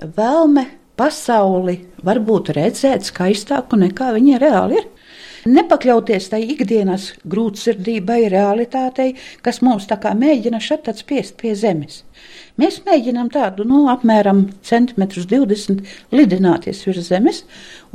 vēlme 0.00 0.66
pasauli 1.00 1.78
varbūt 2.04 2.52
redzēt 2.56 3.06
skaistāku 3.08 3.78
nekā 3.80 4.12
viņa 4.16 4.40
reāli 4.42 4.80
ir. 4.80 4.88
Nepakļauties 5.48 6.26
tai 6.32 6.42
ikdienas 6.52 7.14
grūtsirdībai, 7.32 8.26
realitātei, 8.32 9.14
kas 9.40 9.62
mums 9.64 9.86
tā 9.88 9.96
kā 10.02 10.12
mēģina 10.16 10.60
šeit 10.60 10.90
spiest 10.98 11.38
pie 11.40 11.54
zemes. 11.56 12.02
Mēs 12.60 12.82
mēģinām 12.84 13.30
tādu, 13.32 13.64
nu, 13.64 13.86
apmēram 13.88 14.50
centimetrus 14.66 15.24
20 15.30 15.80
lidināties 16.12 16.82
virs 16.84 17.08
zemes 17.08 17.44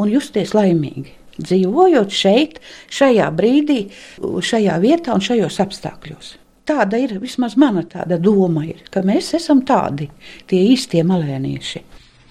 un 0.01 0.09
justies 0.09 0.55
laimīgi. 0.57 1.13
Dzīvojot 1.35 2.15
šeit, 2.15 2.57
šajā 2.89 3.27
brīdī, 3.35 3.81
šajā 4.23 4.79
vietā 4.81 5.13
un 5.13 5.21
šajos 5.21 5.59
apstākļos. 5.65 6.31
Tāda 6.65 6.97
ir 6.97 7.19
vismaz 7.21 7.53
mana 7.61 7.83
tāda 7.85 8.17
doma, 8.17 8.63
ir, 8.65 8.81
ka 8.89 9.03
mēs 9.05 9.35
esam 9.37 9.61
tādi, 9.67 10.07
tie 10.49 10.63
īstie 10.71 11.03
malēnieši. 11.05 11.83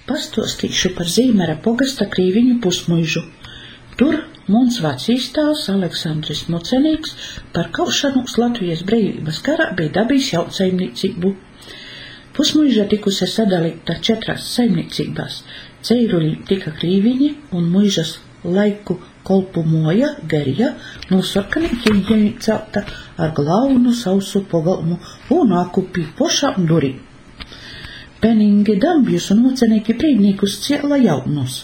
Pastāstīšu 0.09 0.91
par 0.97 1.07
Zīmera 1.09 1.55
pogasta 1.63 2.09
krīviņu 2.11 2.59
pusmuižu. 2.65 3.23
Tur 3.99 4.23
Mums 4.45 4.77
vecīs 4.85 5.31
tēvs 5.33 5.63
Aleksandrs 5.73 6.43
Mocenīgs 6.53 7.15
par 7.55 7.71
kaušanos 7.73 8.35
Latvijas 8.37 8.83
brīvības 8.85 9.39
karā 9.47 9.71
bija 9.79 9.95
dabījis 9.95 10.27
jautsaimniecību. 10.35 11.31
Pusmuiža 12.37 12.85
tikusi 12.91 13.25
sadalīta 13.31 13.97
četrās 14.05 14.51
saimniecībās. 14.59 15.41
Ceiruļi 15.89 16.35
tika 16.51 16.75
krīviņi 16.77 17.31
un 17.57 17.73
muižas 17.73 18.19
laiku 18.45 18.99
kolpu 19.25 19.65
moja, 19.65 20.13
gerja, 20.29 20.75
no 21.09 21.25
sarkanīkiem 21.25 22.27
iecelta 22.29 22.85
ar 23.17 23.33
glaunu 23.33 23.97
sausu 23.97 24.45
pogalmu 24.51 25.01
un 25.33 25.57
akupi 25.57 26.05
pošām 26.19 26.67
durīm. 26.69 27.01
Peningi 28.21 28.77
dambjus 28.81 29.31
un 29.33 29.47
ocenīgi 29.55 29.97
prīdnīkus 29.97 30.61
ciela 30.67 31.01
jaunus. 31.01 31.63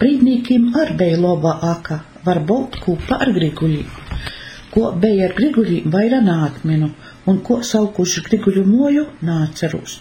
Prīdnīkim 0.00 0.72
ar 0.74 0.92
beja 0.98 1.18
loba 1.22 1.52
aka, 1.70 2.00
varbūt 2.26 2.80
kūpa 2.82 3.18
ar 3.22 3.30
griguļiem. 3.36 3.90
Ko 4.74 4.88
beja 4.98 5.28
ar 5.28 5.34
griguļiem 5.36 5.92
vaira 5.92 6.18
nātminu, 6.24 6.88
un 7.30 7.38
ko 7.46 7.60
saukuši 7.62 8.24
griguļu 8.28 8.64
moju 8.66 9.04
nācerus. 9.28 10.00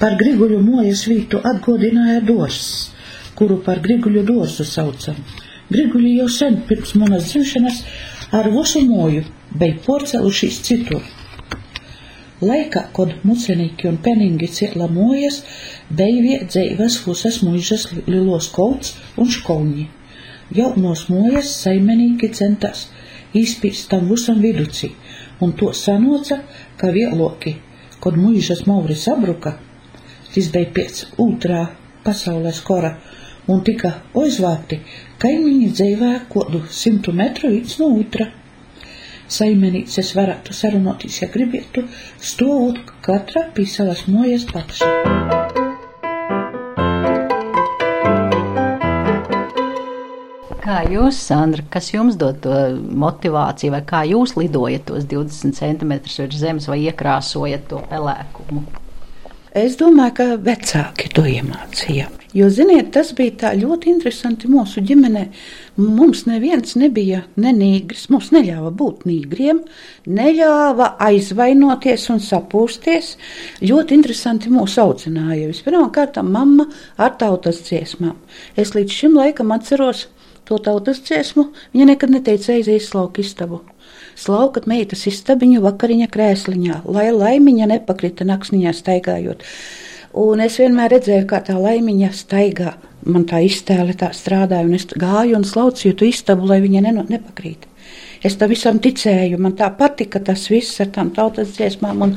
Par 0.00 0.16
griguļu 0.18 0.58
mojas 0.64 1.04
vītu 1.06 1.42
atgodināja 1.52 2.24
dors, 2.26 2.90
kuru 3.38 3.60
par 3.66 3.78
griguļu 3.84 4.24
dorsu 4.32 4.66
saucam. 4.66 5.22
Griguļi 5.70 6.16
jau 6.18 6.28
sen 6.40 6.58
pirms 6.66 6.96
manas 6.98 7.30
dzimšanas 7.30 7.82
ar 8.34 8.50
visu 8.50 8.82
moju 8.88 9.22
bija 9.54 9.78
porcēlušies 9.86 10.62
citur. 10.66 11.04
Laikā, 12.40 12.86
kad 12.96 13.10
mucenīgi 13.28 13.88
un 13.90 13.98
peningi 14.00 14.46
ciela 14.48 14.86
mojas, 14.88 15.42
bija 15.92 16.22
viedzēvas 16.24 16.96
husas 17.04 17.42
muižas 17.44 17.84
lilos 18.06 18.48
kolts 18.54 18.94
un 19.20 19.28
školņi. 19.28 19.84
Jaunos 20.56 21.04
mojas 21.12 21.52
saimenīgi 21.60 22.30
centās 22.38 22.86
īspīst 23.36 23.90
tam 23.92 24.08
visam 24.08 24.40
viduci, 24.40 24.88
un 25.44 25.52
to 25.52 25.74
sanoca, 25.76 26.40
ka 26.80 26.88
vieloki, 26.96 27.54
kad 28.00 28.16
muižas 28.16 28.64
mauri 28.66 28.96
sabruka, 28.96 29.58
tas 30.32 30.50
bija 30.54 30.72
pēc 30.80 31.04
otrā 31.20 31.66
pasaules 32.04 32.64
kora, 32.64 32.96
un 33.52 33.60
tika 33.66 33.98
aizvākti 34.16 34.80
kaimiņi 35.20 35.70
dzīvē 35.76 36.12
kodu 36.32 36.64
simtu 36.72 37.12
metru 37.12 37.52
viens 37.52 37.76
no 37.82 37.92
otra. 38.00 38.30
Saimenīces 39.30 40.10
varētu 40.18 40.54
sarunāties, 40.56 41.20
ja 41.22 41.28
gribētu, 41.30 41.84
stāvot 42.18 42.80
katra 43.04 43.44
pie 43.54 43.66
savas 43.70 44.02
mojas 44.10 44.42
paša. 44.48 44.88
Kā 50.60 50.82
jūs, 50.90 51.22
Sandra, 51.22 51.62
kas 51.70 51.92
jums 51.94 52.18
dod 52.18 52.42
to 52.42 52.58
motivāciju, 53.06 53.76
vai 53.78 53.84
kā 53.86 54.02
jūs 54.10 54.34
lidojat 54.38 54.88
tos 54.90 55.06
20 55.10 55.54
centimetrus 55.62 56.18
virs 56.24 56.42
zemes 56.42 56.70
vai 56.70 56.82
iekrāsojat 56.88 57.70
to 57.70 57.82
pelēkumu? 57.90 58.66
Es 59.50 59.74
domāju, 59.74 60.12
ka 60.14 60.24
vecāki 60.38 61.08
to 61.10 61.24
iemācīja. 61.26 62.04
Jo, 62.38 62.46
ziniet, 62.54 62.92
tas 62.94 63.08
bija 63.18 63.50
ļoti 63.58 63.88
interesanti 63.90 64.46
mūsu 64.46 64.78
ģimenē. 64.86 65.24
Mums 65.82 66.22
neviens 66.28 66.76
nebija 66.78 67.24
nenīgris, 67.34 68.04
mums 68.14 68.28
neļāva 68.30 68.70
būt 68.70 69.02
nīgriem, 69.10 69.64
neļāva 70.06 70.92
aizvainoties 71.02 72.06
un 72.14 72.22
sapūsties. 72.22 73.16
Ļoti 73.66 73.98
interesanti 73.98 74.54
mūs 74.54 74.78
audzināja. 74.78 75.50
Vispirmkārt, 75.50 76.22
mamma 76.22 76.68
ar 76.94 77.18
tautas 77.18 77.58
dziesmām. 77.66 78.14
Es 78.54 78.76
līdz 78.78 79.00
šim 79.02 79.18
laikam 79.18 79.50
atceros 79.56 80.06
to 80.46 80.62
tautas 80.62 81.02
dziesmu. 81.02 81.48
Viņa 81.74 81.90
nekad 81.90 82.14
neteica 82.14 82.54
aizies 82.54 82.86
slauku 82.92 83.26
istabu 83.26 83.64
slaukat 84.20 84.66
meitas 84.70 85.06
istabiņu 85.10 85.62
vakariņa 85.64 86.10
krēsliņā, 86.12 86.82
lai 86.84 87.08
laimiņa 87.14 87.70
nepakrita 87.74 88.26
naksniņā 88.28 88.74
staigājot. 88.76 89.46
Un 90.20 90.42
es 90.42 90.58
vienmēr 90.58 90.96
redzēju, 90.96 91.26
kā 91.30 91.38
tā 91.46 91.56
laimiņa 91.58 92.12
staigā. 92.18 92.74
Man 93.06 93.24
tā 93.30 93.38
iztēle 93.46 93.94
tā 93.96 94.10
strādāja, 94.12 94.66
un 94.66 94.76
es 94.76 94.84
gāju 94.90 95.38
un 95.38 95.46
slaucīju 95.46 95.96
to 95.96 96.08
istabu, 96.08 96.48
lai 96.50 96.58
viņa 96.60 96.82
neno, 96.84 97.06
nepakrīt. 97.08 97.64
Es 98.26 98.36
tam 98.36 98.50
visam 98.52 98.80
ticēju, 98.82 99.38
man 99.40 99.54
tā 99.56 99.70
patika 99.78 100.20
tas 100.20 100.44
viss 100.52 100.80
ar 100.82 100.90
tām 100.92 101.12
tautas 101.16 101.54
dziesmām 101.54 102.04
un, 102.04 102.16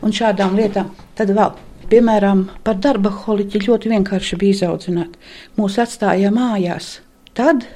un 0.00 0.14
šādām 0.14 0.56
lietām. 0.56 0.94
Tad 1.18 1.34
vēl, 1.36 1.52
piemēram, 1.90 2.46
par 2.64 2.78
darba 2.80 3.12
holiķi 3.12 3.66
ļoti 3.66 3.92
vienkārši 3.92 4.38
bija 4.40 4.56
izaudzināt. 4.56 5.18
Mūs 5.58 5.76
atstāja 5.82 6.32
mājās. 6.32 6.94
Tad 7.36 7.66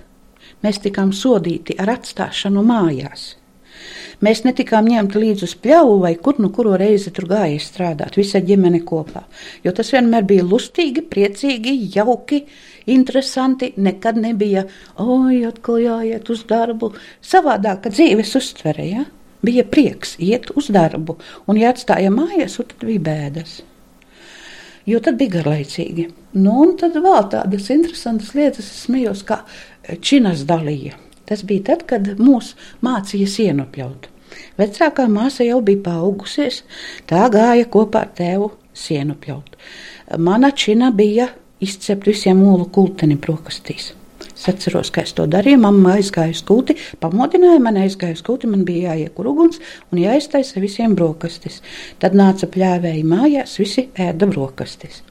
mēs 0.64 0.81
tikām 0.87 1.12
sodīti 1.12 1.76
ar 1.83 1.92
atstāšanu 1.98 2.64
mājās. 2.64 3.35
Mēs 4.24 4.44
netikām 4.46 4.88
ņemti 4.90 5.22
līdzi 5.22 5.46
uz 5.48 5.55
pļauju 5.62 5.98
vai 6.03 6.14
kur 6.22 6.40
nu 6.42 6.51
kuru 6.55 6.77
reizi 6.81 7.12
tur 7.14 7.29
gāja 7.31 7.59
strādāt, 7.62 8.18
visa 8.18 8.40
ģimene 8.44 8.81
kopā. 8.87 9.24
Jo 9.64 9.74
tas 9.77 9.92
vienmēr 9.94 10.27
bija 10.29 10.46
lustīgi, 10.46 11.05
priecīgi, 11.11 11.77
jauki, 11.94 12.44
interesanti. 12.90 13.72
Nekad 13.77 14.18
nebija, 14.20 14.64
oi, 14.98 15.44
atkal 15.48 15.79
jāiet 15.85 16.33
uz 16.33 16.42
darbu. 16.48 16.94
Savādāka 17.24 17.92
dzīves 17.94 18.35
uztvere, 18.38 18.88
ja? 18.88 19.07
bija 19.42 19.64
prieks 19.64 20.16
iet 20.18 20.51
uz 20.59 20.70
darbu, 20.74 21.18
un 21.46 21.59
ja 21.61 21.72
atstāja 21.72 22.11
mājas, 22.11 22.59
tad 22.59 22.87
bija 22.87 23.05
bēdas. 23.09 23.61
Jo 24.88 25.03
tad 25.05 25.18
bija 25.20 25.37
garlaicīgi. 25.38 26.09
Nu, 26.40 26.55
un 26.64 26.77
tad 26.81 26.96
vēl 26.96 27.29
tādas 27.33 27.68
interesantas 27.74 28.33
lietas, 28.37 28.70
es 28.72 28.87
smējos, 28.87 29.24
kā 29.29 29.42
činas 30.01 30.46
dalīja. 30.48 30.96
Tas 31.29 31.45
bija 31.49 31.71
tad, 31.73 31.85
kad 31.91 32.09
mūs 32.21 32.55
mācīja 32.85 33.29
sienu 33.29 33.67
pļaut. 33.73 34.09
Vecākā 34.59 35.07
māsa 35.11 35.47
jau 35.47 35.61
bija 35.64 35.85
paaugusies, 35.91 36.62
tā 37.09 37.27
gāja 37.33 37.69
kopā 37.71 38.07
ar 38.07 38.14
tēvu 38.19 38.51
sienu 38.77 39.17
pļaut. 39.21 39.57
Mana 40.25 40.51
čina 40.57 40.91
bija 40.95 41.29
izcept 41.61 42.09
visiem 42.09 42.43
olu 42.47 42.69
kulteni 42.73 43.19
brokastīs. 43.21 43.93
Es 44.38 44.47
atceros, 44.51 44.93
ka 44.95 45.03
es 45.03 45.12
to 45.19 45.25
darīju. 45.31 45.59
Mamma 45.64 45.97
aizgāja 45.99 46.31
uz 46.31 46.45
kūti, 46.47 46.77
pamodināja 47.03 47.59
mani, 47.62 47.83
aizgāja 47.88 48.14
uz 48.14 48.23
kūti. 48.27 48.51
Man 48.51 48.62
bija 48.69 48.95
jāiekur 48.95 49.33
uguns 49.33 49.59
un 49.91 49.99
jāiztaisa 49.99 50.62
visiem 50.62 50.95
brokastis. 50.99 51.59
Tad 51.99 52.14
nāca 52.19 52.47
pļāvēji 52.55 53.03
mājās, 53.07 53.59
visi 53.59 53.88
ēda 53.99 54.31
brokastis. 54.31 55.03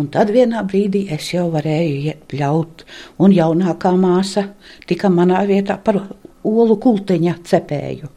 Un 0.00 0.10
tad 0.10 0.32
vienā 0.34 0.64
brīdī 0.66 1.04
es 1.14 1.28
jau 1.30 1.46
varēju 1.52 2.16
pļaut, 2.30 2.82
un 3.22 3.34
jaunākā 3.34 3.94
māsa 3.94 4.48
tika 4.90 5.10
manā 5.12 5.44
vietā 5.46 5.78
par 5.78 6.02
olu 6.44 6.76
kultiņa 6.82 7.38
cepēju. 7.46 8.10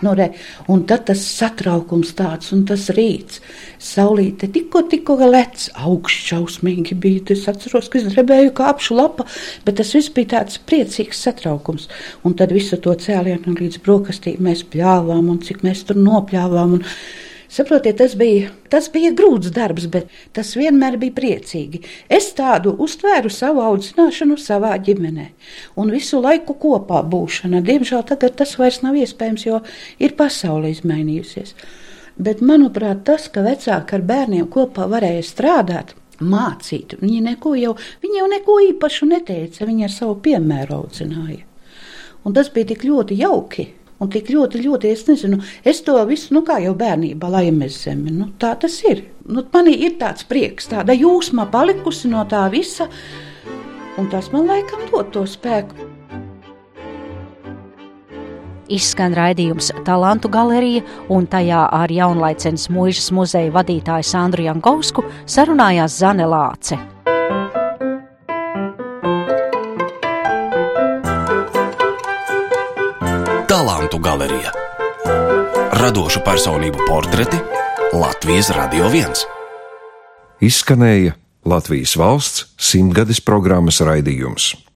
Nu, 0.00 0.14
re, 0.16 0.30
un 0.72 0.84
tad 0.88 1.02
tas 1.10 1.20
satraukums 1.20 2.14
tāds, 2.16 2.54
un 2.56 2.62
tas 2.68 2.86
rīts, 2.96 3.42
saulīte 3.84 4.48
tikko, 4.54 4.86
tikko 4.88 5.18
lec, 5.28 5.66
augsts 5.76 6.30
šausmīgi 6.30 6.96
bija. 7.02 7.26
Es 7.34 7.44
atceros, 7.50 7.90
ka 7.92 8.00
es 8.00 8.08
drebēju 8.08 8.54
kā 8.56 8.70
apšu 8.72 8.96
lapa, 8.96 9.26
bet 9.66 9.76
tas 9.80 9.92
viss 9.96 10.12
bija 10.16 10.38
tāds 10.38 10.60
priecīgs 10.70 11.20
satraukums. 11.26 11.90
Un 12.24 12.38
tad 12.38 12.54
visu 12.56 12.80
to 12.80 12.94
cēlienu 12.96 13.58
līdz 13.58 13.82
brokastīm 13.84 14.40
mēs 14.48 14.64
pļāvām, 14.72 15.28
un 15.34 15.42
cik 15.44 15.60
mēs 15.66 15.84
tur 15.90 16.00
nopļāvām. 16.00 16.78
Un, 16.78 16.86
Saprotiet, 17.50 17.96
tas 17.98 18.12
bija, 18.14 18.52
tas 18.70 18.86
bija 18.94 19.10
grūts 19.18 19.50
darbs, 19.50 19.88
bet 19.90 20.10
tas 20.36 20.52
vienmēr 20.54 20.94
bija 21.02 21.16
priecīgi. 21.16 21.80
Es 22.06 22.28
tādu 22.38 22.76
uztvēru 22.84 23.32
savu 23.34 23.64
audzināšanu 23.64 24.36
savā 24.38 24.76
ģimenē 24.86 25.26
un 25.82 25.90
visu 25.90 26.20
laiku 26.22 26.54
kopā 26.62 27.00
būšana. 27.10 27.64
Diemžēl 27.66 28.04
tagad 28.06 28.36
tas 28.38 28.54
vairs 28.60 28.84
nav 28.84 29.00
iespējams, 29.00 29.46
jo 29.48 29.58
ir 29.98 30.14
pasaule 30.20 30.70
izmainījusies. 30.70 31.56
Bet, 32.20 32.38
manuprāt, 32.38 33.02
tas, 33.08 33.26
ka 33.34 33.42
vecāki 33.42 33.98
ar 33.98 34.06
bērniem 34.06 34.46
kopā 34.54 34.86
varēja 34.92 35.26
strādāt, 35.26 35.96
mācīt, 36.22 37.00
viņi, 37.02 37.20
neko 37.32 37.56
jau, 37.58 37.74
viņi 38.04 38.20
jau 38.20 38.30
neko 38.30 38.58
īpašu 38.68 39.10
neteica, 39.10 39.66
viņi 39.66 39.88
ar 39.88 39.94
savu 39.96 40.20
piemēru 40.22 40.78
audzināja. 40.84 41.42
Un 42.22 42.36
tas 42.36 42.52
bija 42.52 42.70
tik 42.74 42.86
ļoti 42.86 43.16
jauki. 43.24 43.66
Un 44.00 44.08
tik 44.08 44.30
ļoti, 44.32 44.62
ļoti, 44.64 44.90
es 44.94 45.02
nezinu, 45.10 45.42
es 45.60 45.82
to 45.84 45.98
visu, 46.08 46.32
nu 46.32 46.40
kā 46.46 46.56
jau 46.64 46.72
bērnībā 46.78 47.28
laimes 47.34 47.82
zemi, 47.84 48.14
nu 48.16 48.30
tā 48.40 48.54
tas 48.60 48.78
ir. 48.88 49.02
Nu, 49.28 49.44
manī 49.52 49.74
ir 49.84 49.98
tāds 50.00 50.24
prieks, 50.24 50.70
tāda 50.70 50.96
jūsma 50.96 51.50
palikusi 51.52 52.08
no 52.08 52.24
tā 52.28 52.46
visa, 52.52 52.88
un 54.00 54.08
tas 54.08 54.30
man 54.32 54.48
laikam 54.48 54.86
dod 54.88 55.12
to 55.12 55.26
spēku. 55.28 55.90
Izskan 58.70 59.16
raidījums 59.18 59.72
Talantu 59.84 60.30
galerija, 60.32 60.84
un 61.10 61.26
tajā 61.28 61.64
ar 61.74 61.92
jaunlaicenes 61.92 62.68
mūžas 62.72 63.10
muzeja 63.12 63.50
vadītāju 63.52 64.06
Sandru 64.06 64.46
Jankovsku 64.46 65.04
sarunājās 65.26 65.98
Zane 66.00 66.30
Lāce. 66.30 66.78
Talantu 73.90 74.06
galerija. 74.06 74.50
Radošu 75.74 76.20
personību 76.22 76.84
portreti 76.86 77.40
Latvijas 77.92 78.52
Radio 78.54 78.86
1. 78.86 79.24
Izskanēja 80.46 81.16
Latvijas 81.44 81.96
valsts 81.98 82.44
simtgades 82.54 83.18
programmas 83.18 83.80
raidījums. 83.82 84.52